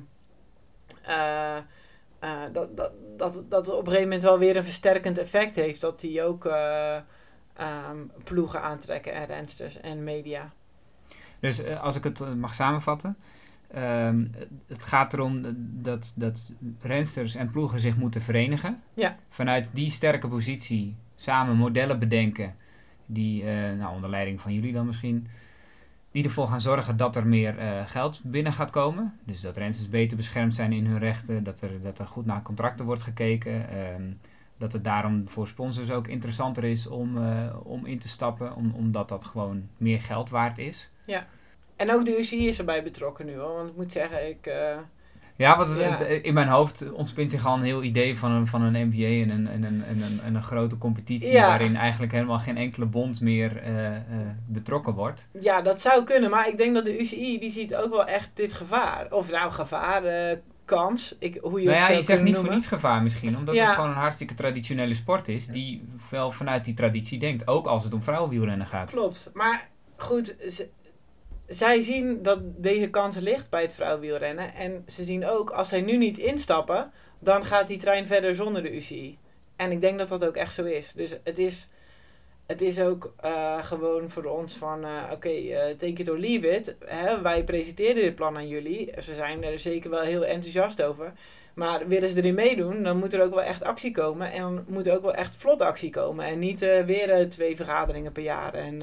eh, 2.20 2.42
dat, 2.53 2.76
dat, 2.76 2.92
dat, 3.16 3.50
dat 3.50 3.68
op 3.68 3.79
een 3.79 3.85
gegeven 3.85 4.03
moment 4.03 4.22
wel 4.22 4.38
weer 4.38 4.57
een 4.57 4.64
versterkend 4.64 5.18
effect 5.18 5.55
heeft. 5.55 5.81
Dat 5.81 6.00
die 6.00 6.22
ook 6.22 6.44
eh, 6.44 6.96
ehm, 7.57 8.07
ploegen 8.24 8.62
aantrekken 8.62 9.12
en 9.12 9.26
rensters 9.26 9.81
en 9.81 10.05
media. 10.05 10.53
Dus 11.40 11.62
eh, 11.62 11.81
als 11.81 11.96
ik 11.96 12.05
het 12.05 12.20
eh, 12.20 12.33
mag 12.33 12.55
samenvatten. 12.55 13.16
ehm, 13.70 14.26
het 14.66 14.85
gaat 14.85 15.12
erom 15.12 15.42
dat, 15.83 16.12
dat 16.16 16.53
rensters 16.81 17.35
en 17.35 17.50
ploegen 17.50 17.81
zich 17.81 17.96
moeten 17.96 18.22
verenigen. 18.22 18.81
Ja. 18.94 19.16
Vanuit 19.29 19.70
die 19.72 19.90
sterke 19.90 20.29
positie 20.29 20.96
samen 21.14 21.57
modellen 21.57 21.98
bedenken. 21.98 22.55
Die, 23.07 23.44
eh, 23.44 23.79
nou, 23.79 23.94
onder 23.94 24.11
leiding 24.11 24.40
van 24.40 24.55
jullie 24.55 24.72
dan 24.72 24.87
misschien. 24.87 25.26
Die 26.11 26.24
ervoor 26.24 26.48
gaan 26.48 26.61
zorgen 26.61 26.96
dat 26.96 27.16
er 27.16 27.26
meer 27.26 27.55
geld 27.87 28.20
binnen 28.24 28.53
gaat 28.53 28.70
komen. 28.70 29.14
Dus 29.24 29.40
dat 29.40 29.57
rensters 29.57 29.88
beter 29.88 30.16
beschermd 30.16 30.55
zijn 30.55 30.72
in 30.72 30.87
hun 30.87 30.98
rechten. 30.98 31.44
Dat 31.44 31.61
er, 31.61 31.81
dat 31.81 31.98
er 31.98 32.07
goed 32.07 32.26
naar 32.26 32.42
contracten 32.42 32.85
wordt 32.85 33.03
gekeken. 33.03 33.68
ehm, 33.68 34.03
dat 34.61 34.73
het 34.73 34.85
daarom 34.85 35.29
voor 35.29 35.46
sponsors 35.46 35.90
ook 35.90 36.09
interessanter 36.09 36.64
is 36.64 36.87
om, 36.87 37.16
eh, 37.16 37.55
om 37.62 37.87
in 37.87 37.99
te 37.99 38.09
stappen. 38.09 38.55
Om, 38.57 38.73
omdat 38.77 39.09
dat 39.09 39.25
gewoon 39.25 39.68
meer 39.77 40.01
geld 40.01 40.31
waard 40.31 40.59
is. 40.59 40.90
En 41.77 41.92
ook 41.92 42.05
de 42.05 42.18
UCI 42.18 42.49
is 42.49 42.59
erbij 42.59 42.83
betrokken 42.83 43.27
nu 43.27 43.37
hoor. 43.37 43.55
Want 43.55 43.68
ik 43.70 43.77
moet 43.77 43.92
zeggen, 43.92 44.29
ik. 44.29 44.46
eh, 44.46 44.77
Ja, 45.37 45.57
want 45.57 45.79
Ja. 45.79 45.96
het- 45.96 46.23
in 46.25 46.35
mijn 46.35 46.49
hoofd 46.49 46.92
ontspint 46.92 47.31
zich 47.31 47.46
al 47.46 47.55
een 47.57 47.62
heel 47.62 47.83
idee 47.83 48.16
van 48.18 48.31
een, 48.33 48.46
van 48.46 48.62
een 48.62 48.88
NBA 48.88 49.23
en 49.23 49.31
een, 49.31 49.46
en 49.49 49.62
een, 49.62 49.85
en 49.85 50.03
een, 50.03 50.20
en 50.25 50.35
een 50.35 50.42
grote 50.42 50.79
competitie 50.79 51.33
Ja. 51.33 51.46
waarin 51.46 51.77
eigenlijk 51.77 52.12
helemaal 52.12 52.38
geen 52.38 52.57
enkele 52.57 52.87
bond 52.87 53.20
meer 53.20 53.57
eh, 53.57 53.96
eh, 53.96 54.03
betrokken 54.46 54.94
wordt. 54.94 55.29
ja, 55.40 55.62
dat 55.62 55.81
zou 55.81 56.05
kunnen. 56.05 56.31
Maar 56.31 56.49
ik 56.49 56.57
denk 56.57 56.75
dat 56.75 56.85
de 56.85 57.01
UCI 57.01 57.38
die 57.38 57.51
ziet 57.51 57.75
ook 57.75 57.90
wel 57.90 58.05
echt 58.05 58.31
dit 58.35 58.53
gevaar. 58.53 59.12
Of 59.12 59.31
nou, 59.31 59.51
gevaar, 59.53 60.05
eh, 60.05 60.37
kans. 60.71 61.15
Ik, 61.19 61.39
hoe 61.43 61.61
je 61.61 61.67
nou 61.67 61.79
ja, 61.79 61.91
je 61.91 62.03
zegt 62.03 62.23
niet 62.23 62.37
voor 62.37 62.51
niets 62.51 62.67
gevaar 62.67 63.03
misschien, 63.03 63.37
omdat 63.37 63.55
Ja. 63.55 63.65
het 63.67 63.75
gewoon 63.75 63.91
een 63.91 63.97
hartstikke 63.97 64.35
traditionele 64.35 64.95
sport 64.95 65.29
is 65.29 65.47
die 65.47 65.89
wel 66.11 66.31
vanuit 66.31 66.65
die 66.65 66.75
traditie 66.75 67.19
denkt, 67.19 67.47
ook 67.49 67.67
als 67.67 67.85
het 67.85 67.93
om 67.95 68.03
vrouwenwielrennen 68.03 68.67
gaat. 68.67 68.91
Klopt. 68.91 69.31
Maar 69.35 69.69
goed, 69.97 70.37
zij 71.47 71.81
zien 71.81 72.23
dat 72.23 72.39
deze 72.63 72.91
kans 72.91 73.17
ligt 73.17 73.51
bij 73.51 73.63
het 73.63 73.75
vrouwenwielrennen. 73.75 74.55
En 74.55 74.85
ze 74.89 75.05
zien 75.05 75.27
ook, 75.27 75.51
als 75.51 75.69
zij 75.69 75.81
nu 75.81 75.97
niet 75.97 76.19
instappen, 76.19 76.91
dan 77.19 77.45
gaat 77.45 77.69
die 77.69 77.79
trein 77.79 78.07
verder 78.07 78.35
zonder 78.35 78.63
de 78.63 78.75
UCI. 78.77 79.19
En 79.57 79.73
ik 79.73 79.81
denk 79.81 79.99
dat 79.99 80.09
dat 80.09 80.25
ook 80.25 80.37
echt 80.37 80.55
zo 80.55 80.65
is. 80.65 80.93
Dus 80.93 81.17
het 81.25 81.39
is, 81.39 81.69
het 82.51 82.63
is 82.63 82.81
ook 82.81 83.13
eh, 83.21 83.65
gewoon 83.65 84.11
voor 84.11 84.25
ons 84.25 84.55
van, 84.57 84.85
eh, 84.85 85.03
oké, 85.13 85.29
eh, 85.29 85.77
take 85.77 85.93
it 85.93 86.09
or 86.11 86.19
leave 86.19 86.49
it. 86.51 86.75
Hè, 86.85 87.21
wij 87.23 87.45
presenteren 87.45 87.95
dit 87.95 88.15
plan 88.15 88.37
aan 88.37 88.49
jullie. 88.49 88.93
Ze 89.03 89.15
zijn 89.15 89.45
er 89.45 89.59
zeker 89.59 89.91
wel 89.91 90.01
heel 90.01 90.25
enthousiast 90.25 90.83
over. 90.83 91.13
Maar 91.55 91.89
willen 91.89 92.09
ze 92.09 92.17
erin 92.17 92.35
meedoen, 92.35 92.83
dan 92.83 92.97
moet 92.99 93.13
er 93.13 93.23
ook 93.23 93.35
wel 93.35 93.43
echt 93.43 93.65
actie 93.65 93.91
komen. 93.93 94.33
En 94.33 94.41
dan 94.41 94.65
moet 94.69 94.87
er 94.87 94.95
ook 94.95 95.03
wel 95.03 95.15
echt 95.15 95.37
vlot 95.37 95.61
actie 95.61 95.91
komen. 95.91 96.25
En 96.25 96.39
niet 96.39 96.61
weer 96.61 97.29
twee 97.29 97.57
vergaderingen 97.57 98.13
per 98.13 98.23
jaar. 98.23 98.55
En 98.55 98.83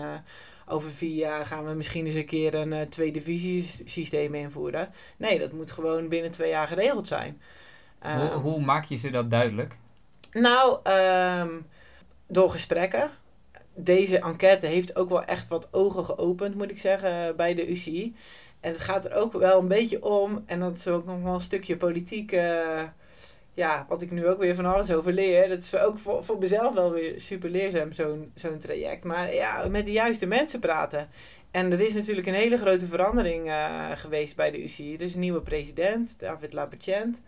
over 0.68 0.90
vier 0.90 1.16
jaar 1.16 1.46
gaan 1.46 1.66
we 1.66 1.74
misschien 1.74 2.06
eens 2.06 2.16
een 2.16 2.26
keer 2.26 2.54
een 2.54 2.90
twee 2.90 3.12
divisiesysteem 3.12 4.36
invoeren. 4.36 4.90
Nee, 5.18 5.40
dat 5.40 5.52
moet 5.52 5.72
gewoon 5.72 6.08
binnen 6.08 6.32
twee 6.32 6.50
jaar 6.50 6.68
geregeld 6.68 7.08
zijn. 7.08 7.42
Hoe, 8.00 8.12
Eh, 8.12 8.36
hoe 8.36 8.62
maak 8.62 8.86
je 8.86 8.96
ze 8.96 9.10
dat 9.10 9.32
duidelijk? 9.32 9.78
nou, 10.32 10.80
ehm, 10.84 11.50
door 12.28 12.50
gesprekken. 12.50 13.12
Deze 13.80 14.20
enquête 14.20 14.66
heeft 14.66 14.96
ook 14.96 15.10
wel 15.10 15.24
echt 15.24 15.48
wat 15.48 15.68
ogen 15.72 16.06
geopend, 16.06 16.56
moet 16.56 16.72
ik 16.72 16.80
zeggen, 16.80 17.36
bij 17.36 17.54
de 17.54 17.70
UCI. 17.70 18.16
En 18.60 18.72
het 18.72 18.82
gaat 18.82 19.06
er 19.06 19.14
ook 19.14 19.34
wel 19.34 19.60
een 19.60 19.68
beetje 19.68 20.04
om, 20.04 20.44
en 20.46 20.60
dat 20.60 20.78
is 20.78 20.88
ook 20.88 21.06
nog 21.06 21.22
wel 21.22 21.34
een 21.34 21.42
stukje 21.42 21.78
politiek, 21.78 22.32
eh, 22.32 22.84
ja, 23.54 23.86
wat 23.90 24.02
ik 24.02 24.12
nu 24.12 24.28
ook 24.28 24.40
weer 24.40 24.56
van 24.56 24.66
alles 24.66 24.92
over 24.92 25.14
leer. 25.14 25.50
Dat 25.50 25.58
is 25.58 25.78
ook 25.78 26.00
voor, 26.00 26.24
voor 26.24 26.38
mezelf 26.38 26.74
wel 26.74 26.92
weer 26.92 27.22
super 27.22 27.50
leerzaam, 27.50 27.92
zo'n 27.92 28.32
zo'n 28.36 28.60
traject. 28.60 29.04
Maar 29.04 29.34
ja, 29.34 29.68
met 29.68 29.86
de 29.86 29.92
juiste 29.92 30.26
mensen 30.26 30.60
praten. 30.60 31.10
En 31.52 31.72
er 31.72 31.82
is 31.82 31.94
natuurlijk 31.94 32.28
een 32.28 32.34
hele 32.34 32.58
grote 32.58 32.88
verandering 32.88 33.48
eh, 33.48 33.92
geweest 33.92 34.36
bij 34.36 34.52
de 34.52 34.64
UCI. 34.64 34.94
Er 34.94 35.02
is 35.02 35.14
een 35.14 35.20
nieuwe 35.20 35.42
president, 35.42 36.16
David 36.18 36.54
Lapachent. 36.54 37.22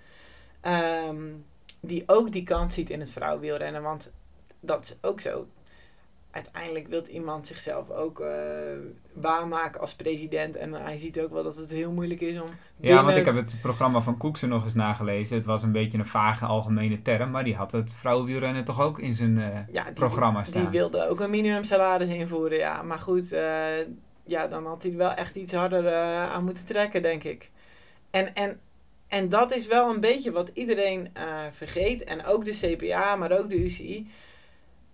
Ehm 0.62 1.26
die 1.80 2.04
ook 2.06 2.32
die 2.32 2.44
kans 2.44 2.74
ziet 2.74 2.90
in 2.90 3.00
het 3.00 3.12
vrouwenwielrennen. 3.12 3.82
Want 3.82 4.12
dat 4.60 4.84
is 4.84 4.96
ook 5.02 5.22
zo. 5.22 5.48
Uiteindelijk 6.32 6.88
wil 6.88 7.06
iemand 7.06 7.48
zichzelf 7.48 7.90
ook 7.90 8.20
eh 8.20 8.30
waarmaken 9.14 9.82
als 9.82 9.96
president. 9.96 10.56
En 10.56 10.74
hij 10.74 10.98
ziet 10.98 11.20
ook 11.20 11.32
wel 11.32 11.44
dat 11.44 11.56
het 11.56 11.70
heel 11.70 11.92
moeilijk 11.92 12.22
is 12.22 12.40
om. 12.40 12.50
Ja, 12.80 13.04
want 13.04 13.18
ik 13.18 13.26
heb 13.26 13.36
het 13.36 13.58
programma 13.62 14.02
van 14.02 14.18
Koeksen 14.18 14.50
nog 14.50 14.64
eens 14.64 14.74
nagelezen. 14.74 15.38
Het 15.38 15.46
was 15.46 15.64
een 15.64 15.72
beetje 15.72 15.98
een 15.98 16.06
vage 16.06 16.46
algemene 16.46 17.02
term, 17.02 17.32
maar 17.32 17.44
die 17.44 17.56
had 17.56 17.72
het 17.72 17.94
vrouwenwielrennen 17.94 18.64
toch 18.64 18.82
ook 18.82 19.00
in 19.00 19.14
zijn 19.14 19.66
ja, 19.72 19.84
die, 19.84 19.94
programma 19.94 20.44
staan. 20.44 20.62
Die 20.62 20.80
wilde 20.80 21.10
ook 21.10 21.20
een 21.20 21.30
minimumsalaris 21.30 22.10
invoeren, 22.10 22.58
ja. 22.58 22.82
Maar 22.82 23.00
goed, 23.00 23.32
eh, 23.32 23.78
ja, 24.24 24.48
dan 24.48 24.66
had 24.66 24.84
hij 24.84 24.96
wel 24.96 25.14
echt 25.14 25.36
iets 25.36 25.54
harder 25.54 25.96
aan 26.30 26.44
moeten 26.44 26.66
trekken, 26.66 27.02
denk 27.02 27.24
ik. 27.24 27.50
En, 28.12 28.36
en, 28.36 28.60
en 29.08 29.30
dat 29.30 29.52
is 29.52 29.68
wel 29.68 29.90
een 29.94 30.00
beetje 30.00 30.32
wat 30.32 30.50
iedereen 30.54 31.10
vergeet. 31.52 32.04
En 32.04 32.26
ook 32.26 32.46
de 32.46 32.76
CPA, 32.76 33.16
maar 33.16 33.40
ook 33.40 33.50
de 33.50 33.64
UCI. 33.64 34.12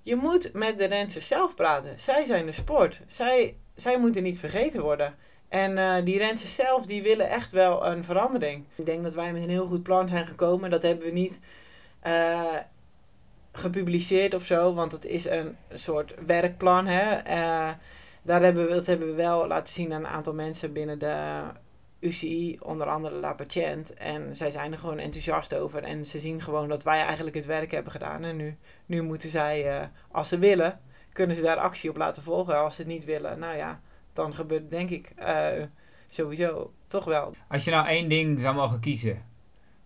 Je 0.06 0.16
moet 0.16 0.54
met 0.54 0.78
de 0.78 0.86
rensters 0.86 1.28
zelf 1.28 1.56
praten. 1.56 2.00
Zij 2.00 2.26
zijn 2.26 2.46
de 2.46 2.52
sport. 2.52 3.02
Zij, 3.08 3.58
zij 3.76 4.00
moeten 4.00 4.24
niet 4.24 4.40
vergeten 4.40 4.82
worden. 4.82 5.16
En 5.50 5.78
eh, 5.78 6.06
die 6.06 6.18
rensters 6.18 6.56
zelf, 6.56 6.86
die 6.86 7.02
willen 7.02 7.30
echt 7.30 7.52
wel 7.52 7.86
een 7.86 8.04
verandering. 8.04 8.66
Ik 8.76 8.86
denk 8.86 9.04
dat 9.04 9.14
wij 9.14 9.34
met 9.34 9.44
een 9.44 9.50
heel 9.50 9.68
goed 9.68 9.84
plan 9.84 10.08
zijn 10.08 10.28
gekomen. 10.28 10.70
Dat 10.70 10.82
hebben 10.82 11.06
we 11.06 11.12
niet... 11.12 11.40
eh, 12.00 12.58
gepubliceerd 13.52 14.34
of 14.34 14.44
zo, 14.46 14.74
want 14.74 14.92
het 14.92 15.06
is 15.06 15.26
een 15.26 15.58
soort 15.74 16.14
werkplan. 16.26 16.88
Hè? 16.88 17.14
Eh, 17.16 17.70
daar 18.22 18.42
hebben 18.42 18.68
we, 18.68 18.74
dat 18.74 18.86
hebben 18.86 19.08
we 19.08 19.14
wel 19.14 19.48
laten 19.48 19.74
zien 19.74 19.94
aan 19.94 20.00
een 20.00 20.08
aantal 20.08 20.34
mensen 20.34 20.74
binnen 20.74 21.00
de 21.00 21.42
UCI, 22.06 22.58
onder 22.62 22.88
andere 22.88 23.16
La 23.16 23.34
Patiënt. 23.34 23.94
En 23.94 24.36
zij 24.36 24.50
zijn 24.50 24.72
er 24.72 24.78
gewoon 24.78 25.00
enthousiast 25.00 25.56
over. 25.56 25.84
En 25.84 26.06
ze 26.06 26.20
zien 26.20 26.42
gewoon 26.42 26.68
dat 26.68 26.84
wij 26.84 27.02
eigenlijk 27.02 27.36
het 27.36 27.46
werk 27.46 27.72
hebben 27.72 27.92
gedaan. 27.92 28.24
En 28.24 28.36
nu, 28.36 28.58
nu 28.86 29.02
moeten 29.02 29.30
zij, 29.30 29.80
uh, 29.80 29.88
als 30.12 30.30
ze 30.30 30.38
willen, 30.38 30.80
kunnen 31.12 31.36
ze 31.36 31.42
daar 31.42 31.58
actie 31.58 31.90
op 31.90 31.98
laten 31.98 32.24
volgen. 32.24 32.58
Als 32.58 32.76
ze 32.76 32.82
het 32.82 32.92
niet 32.92 33.06
willen, 33.06 33.40
nou 33.40 33.58
ja, 33.58 33.82
dan 34.14 34.36
gebeurt 34.36 34.70
denk 34.70 34.90
ik 34.90 35.12
uh, 35.20 35.48
sowieso 36.08 36.74
toch 36.88 37.06
wel. 37.06 37.34
Als 37.48 37.64
je 37.64 37.72
nou 37.72 37.88
één 37.88 38.10
ding 38.10 38.40
zou 38.40 38.56
mogen 38.56 38.80
kiezen, 38.80 39.24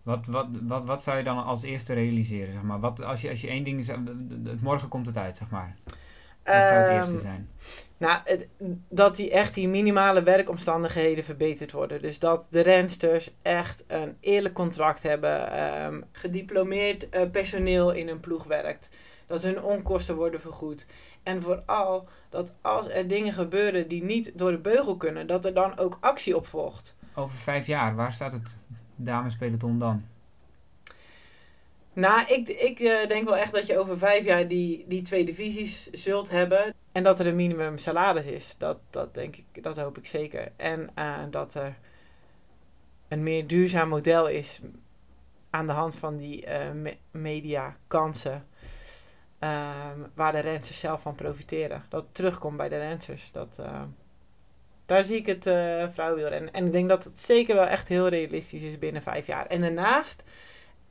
wat, 0.03 0.25
wat, 0.25 0.47
wat, 0.61 0.85
wat 0.85 1.03
zou 1.03 1.17
je 1.17 1.23
dan 1.23 1.43
als 1.43 1.63
eerste 1.63 1.93
realiseren? 1.93 2.53
Zeg 2.53 2.61
maar? 2.61 2.79
wat, 2.79 3.03
als, 3.03 3.21
je, 3.21 3.29
als 3.29 3.41
je 3.41 3.47
één 3.47 3.63
ding 3.63 3.85
zou, 3.85 3.99
morgen 4.61 4.89
komt 4.89 5.05
het 5.05 5.17
uit, 5.17 5.37
zeg 5.37 5.49
maar. 5.49 5.75
Wat 6.57 6.67
zou 6.67 6.79
het 6.79 6.89
eerste 6.89 7.19
zijn? 7.19 7.49
Nou, 7.97 8.21
dat 8.89 9.15
die 9.15 9.31
echt 9.31 9.53
die 9.53 9.67
minimale 9.67 10.23
werkomstandigheden 10.23 11.23
verbeterd 11.23 11.71
worden. 11.71 12.01
Dus 12.01 12.19
dat 12.19 12.45
de 12.49 12.61
rensters 12.61 13.35
echt 13.41 13.83
een 13.87 14.17
eerlijk 14.19 14.53
contract 14.53 15.03
hebben. 15.03 15.63
Um, 15.83 16.03
gediplomeerd 16.11 17.15
uh, 17.15 17.29
personeel 17.31 17.91
in 17.91 18.07
een 18.07 18.19
ploeg 18.19 18.43
werkt. 18.43 18.89
Dat 19.27 19.43
hun 19.43 19.63
onkosten 19.63 20.15
worden 20.15 20.41
vergoed. 20.41 20.85
En 21.23 21.41
vooral 21.41 22.07
dat 22.29 22.53
als 22.61 22.89
er 22.89 23.07
dingen 23.07 23.33
gebeuren 23.33 23.87
die 23.87 24.03
niet 24.03 24.31
door 24.35 24.51
de 24.51 24.57
beugel 24.57 24.97
kunnen, 24.97 25.27
dat 25.27 25.45
er 25.45 25.53
dan 25.53 25.77
ook 25.77 25.97
actie 25.99 26.35
op 26.35 26.47
volgt. 26.47 26.95
Over 27.15 27.37
vijf 27.37 27.67
jaar, 27.67 27.95
waar 27.95 28.11
staat 28.11 28.33
het 28.33 28.63
damespeloton 28.95 29.79
dan? 29.79 30.05
Nou, 31.99 32.25
ik, 32.27 32.47
ik 32.47 32.79
uh, 32.79 33.07
denk 33.07 33.25
wel 33.25 33.37
echt 33.37 33.53
dat 33.53 33.65
je 33.65 33.77
over 33.77 33.97
vijf 33.97 34.25
jaar 34.25 34.47
die, 34.47 34.85
die 34.87 35.01
twee 35.01 35.25
divisies 35.25 35.89
zult 35.89 36.29
hebben. 36.29 36.73
En 36.91 37.03
dat 37.03 37.19
er 37.19 37.27
een 37.27 37.35
minimum 37.35 37.77
salaris 37.77 38.25
is. 38.25 38.55
Dat, 38.57 38.77
dat 38.89 39.13
denk 39.13 39.35
ik, 39.35 39.63
dat 39.63 39.77
hoop 39.77 39.97
ik 39.97 40.07
zeker. 40.07 40.51
En 40.55 40.89
uh, 40.95 41.17
dat 41.29 41.53
er 41.53 41.77
een 43.07 43.23
meer 43.23 43.47
duurzaam 43.47 43.89
model 43.89 44.27
is 44.27 44.59
aan 45.49 45.67
de 45.67 45.73
hand 45.73 45.95
van 45.95 46.17
die 46.17 46.45
uh, 46.47 46.71
me 46.71 46.97
media 47.11 47.77
kansen. 47.87 48.47
Um, 49.39 50.11
waar 50.15 50.31
de 50.31 50.39
rensers 50.39 50.79
zelf 50.79 51.01
van 51.01 51.15
profiteren. 51.15 51.85
Dat 51.89 52.05
terugkomt 52.11 52.57
bij 52.57 52.69
de 52.69 52.77
rensers. 52.77 53.31
Dat, 53.31 53.61
daar 54.85 55.03
zie 55.03 55.17
ik 55.17 55.25
het 55.25 55.45
uh, 55.45 55.89
vrouwenwielrennen. 55.89 56.53
En 56.53 56.65
ik 56.65 56.71
denk 56.71 56.89
dat 56.89 57.03
het 57.03 57.19
zeker 57.19 57.55
wel 57.55 57.65
echt 57.65 57.87
heel 57.87 58.07
realistisch 58.07 58.61
is 58.61 58.77
binnen 58.77 59.01
vijf 59.01 59.27
jaar. 59.27 59.45
En 59.45 59.61
daarnaast 59.61 60.23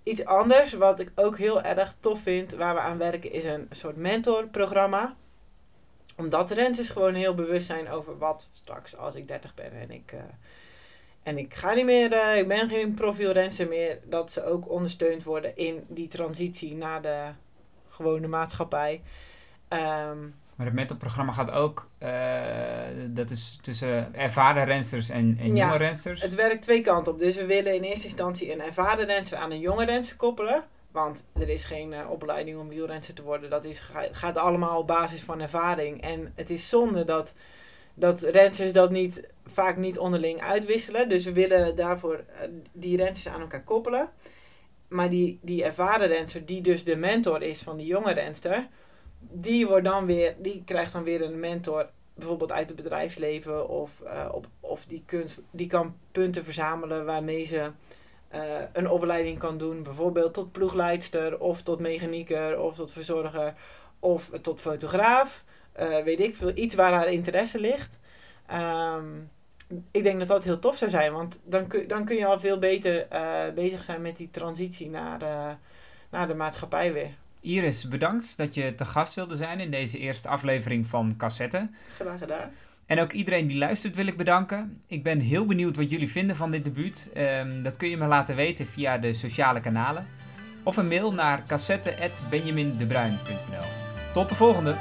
Iets 0.09 0.25
anders, 0.25 0.73
wat 0.73 1.01
ik 1.01 1.13
ook 1.15 1.39
heel 1.39 1.63
erg 1.63 1.95
tof 2.01 2.21
vind, 2.23 2.53
waar 2.53 2.75
we 2.75 2.81
aan 2.81 2.99
werken, 2.99 3.33
is 3.33 3.45
een 3.45 3.67
soort 3.71 3.97
mentorprogramma. 3.97 5.17
Omdat 6.17 6.49
de 6.49 6.55
renners 6.55 6.89
gewoon 6.89 7.15
heel 7.15 7.35
bewust 7.35 7.67
zijn 7.67 7.91
over 7.91 8.19
wat 8.19 8.49
straks 8.53 8.97
als 8.97 9.15
ik 9.15 9.29
30 9.29 9.55
ben 9.55 9.73
en 9.73 9.91
ik, 9.91 10.13
uh, 10.13 10.21
en 11.23 11.39
ik 11.39 11.55
ga 11.55 11.75
niet 11.75 11.85
meer, 11.85 12.13
uh, 12.13 12.39
ik 12.39 12.49
ben 12.49 12.69
geen 12.69 12.95
profielrenser 12.95 13.69
meer, 13.69 13.99
dat 14.05 14.33
ze 14.33 14.45
ook 14.45 14.71
ondersteund 14.71 15.23
worden 15.23 15.57
in 15.57 15.85
die 15.89 16.09
transitie 16.09 16.75
naar 16.75 17.03
de 17.03 17.29
gewone 17.89 18.27
maatschappij. 18.27 19.03
Um, 19.69 20.35
maar 20.59 20.67
het 20.67 20.75
mentorprogramma 20.77 21.33
gaat 21.33 21.51
ook, 21.51 21.91
uh, 22.03 22.09
dat 23.07 23.31
is 23.31 23.59
tussen 23.61 24.15
ervaren 24.15 24.65
rensters 24.65 25.09
en, 25.09 25.39
en 25.41 25.57
ja, 25.57 25.67
jonge 25.67 25.79
rensters. 25.79 26.23
Het 26.23 26.35
werkt 26.35 26.63
twee 26.63 26.81
kanten 26.81 27.13
op. 27.13 27.19
Dus 27.19 27.37
we 27.37 27.47
willen 27.47 27.75
in 27.75 27.83
eerste 27.83 28.07
instantie 28.07 28.53
een 28.53 28.61
ervaren 28.61 29.07
renster 29.07 29.39
aan 29.39 29.51
een 29.51 29.61
jonge 29.61 29.85
renster 29.85 30.17
koppelen. 30.17 30.65
Want 30.91 31.25
er 31.33 31.49
is 31.49 31.65
geen 31.65 31.93
uh, 31.93 32.11
opleiding 32.11 32.59
om 32.59 32.69
wielrenster 32.69 33.15
te 33.15 33.23
worden. 33.23 33.51
Dat 33.51 33.65
is, 33.65 33.83
gaat 34.11 34.37
allemaal 34.37 34.79
op 34.79 34.87
basis 34.87 35.23
van 35.23 35.41
ervaring. 35.41 36.03
En 36.03 36.33
het 36.35 36.51
is 36.51 36.69
zonde 36.69 37.05
dat, 37.05 37.33
dat 37.95 38.21
rensters 38.21 38.73
dat 38.73 38.91
niet, 38.91 39.29
vaak 39.47 39.77
niet 39.77 39.99
onderling 39.99 40.41
uitwisselen. 40.41 41.09
Dus 41.09 41.25
we 41.25 41.33
willen 41.33 41.77
daarvoor 41.77 42.15
uh, 42.15 42.41
die 42.73 42.97
rensters 42.97 43.35
aan 43.35 43.41
elkaar 43.41 43.65
koppelen. 43.65 44.09
Maar 44.89 45.11
die, 45.11 45.39
die 45.43 45.65
ervaren 45.65 46.09
renster, 46.09 46.47
die 46.47 46.61
dus 46.61 46.85
de 46.85 46.97
mentor 46.97 47.43
is 47.43 47.63
van 47.63 47.77
die 47.77 47.87
jonge 47.87 48.13
renster 48.13 48.69
die, 49.19 49.67
wordt 49.67 49.85
dan 49.85 50.07
weer, 50.07 50.35
die 50.39 50.63
krijgt 50.65 50.93
dan 50.93 51.03
weer 51.03 51.23
een 51.23 51.41
mentor, 51.41 51.89
bijvoorbeeld 52.15 52.53
uit 52.53 52.69
het 52.69 52.77
bedrijfsleven, 52.77 53.69
of, 53.69 53.91
uh, 54.05 54.29
op, 54.33 54.47
of 54.61 54.85
die, 54.85 55.03
kunt, 55.07 55.39
die 55.51 55.67
kan 55.67 55.97
punten 56.13 56.45
verzamelen 56.45 57.05
waarmee 57.05 57.45
ze 57.45 57.71
uh, 58.35 58.61
een 58.73 58.91
opleiding 58.91 59.39
kan 59.39 59.59
doen, 59.59 59.83
bijvoorbeeld 59.83 60.35
tot 60.35 60.53
ploegleidster, 60.53 61.41
of 61.41 61.63
tot 61.63 61.81
mechanieker, 61.81 62.61
of 62.61 62.75
tot 62.75 62.93
verzorger, 62.93 63.55
of 63.99 64.31
tot 64.43 64.61
fotograaf. 64.61 65.45
Uh, 65.81 66.03
weet 66.03 66.21
ik 66.21 66.37
veel, 66.37 66.51
iets 66.55 66.75
waar 66.75 66.93
haar 66.93 67.09
interesse 67.09 67.61
ligt. 67.61 67.99
Um, 68.53 69.31
ik 69.91 70.03
denk 70.03 70.19
dat 70.19 70.29
dat 70.29 70.45
heel 70.45 70.59
tof 70.59 70.77
zou 70.77 70.91
zijn, 70.91 71.13
want 71.13 71.41
dan 71.45 71.67
kun, 71.67 71.89
dan 71.89 72.05
kun 72.05 72.17
je 72.17 72.27
al 72.27 72.39
veel 72.39 72.59
beter 72.59 73.07
bezig 73.55 73.85
zijn 73.85 74.03
met 74.03 74.17
die 74.17 74.31
transitie 74.31 74.91
naar, 74.91 75.19
naar 76.11 76.27
de 76.27 76.35
maatschappij 76.35 76.93
weer. 76.93 77.15
Iris, 77.41 77.89
bedankt 77.89 78.37
dat 78.37 78.55
je 78.55 78.75
te 78.75 78.85
gast 78.85 79.15
wilde 79.15 79.37
zijn 79.37 79.61
in 79.61 79.71
deze 79.71 79.99
eerste 79.99 80.29
aflevering 80.29 80.87
van 80.87 81.15
Cassette. 81.17 81.69
Graag 81.95 82.19
gedaan. 82.19 82.51
En 82.87 83.01
ook 83.01 83.13
iedereen 83.13 83.47
die 83.47 83.59
luistert 83.59 83.97
wil 83.97 84.07
ik 84.07 84.17
bedanken. 84.17 84.83
Ik 84.87 85.03
ben 85.03 85.21
heel 85.21 85.47
benieuwd 85.47 85.77
wat 85.77 85.91
jullie 85.91 86.11
vinden 86.11 86.37
van 86.37 86.51
dit 86.51 86.65
debuut. 86.65 87.11
Um, 87.17 87.63
dat 87.63 87.77
kun 87.77 87.89
je 87.89 87.97
me 87.97 88.07
laten 88.07 88.37
weten 88.37 88.67
via 88.67 88.99
de 88.99 89.13
sociale 89.13 89.61
kanalen. 89.61 90.07
Of 90.63 90.77
een 90.77 90.89
mail 90.89 91.13
naar 91.13 91.43
cassette.benjamindebruin.nl 91.47 93.67
Tot 94.13 94.29
de 94.29 94.35
volgende! 94.35 94.77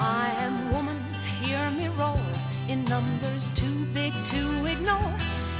I 0.00 0.30
am 0.44 0.70
woman, 0.70 0.96
hear 1.42 1.72
me 1.72 1.88
roll 1.96 2.20
in 2.66 2.82
numbers 2.82 3.52
too 3.52 3.86
big 3.92 4.12
to 4.12 4.64
ignore. 4.64 5.12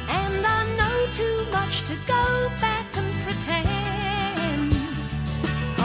And 0.08 0.46
I 0.46 0.64
know 0.76 1.06
too 1.10 1.44
much 1.50 1.82
to 1.82 1.94
go 2.06 2.48
back 2.60 2.77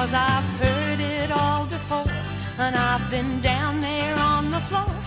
Cause 0.04 0.16
I've 0.16 0.44
heard 0.60 1.00
it 1.00 1.32
all 1.32 1.66
before, 1.66 2.04
and 2.58 2.76
I've 2.76 3.10
been 3.10 3.40
down 3.40 3.80
there 3.80 4.18
on 4.20 4.52
the 4.52 4.60
floor. 4.60 5.03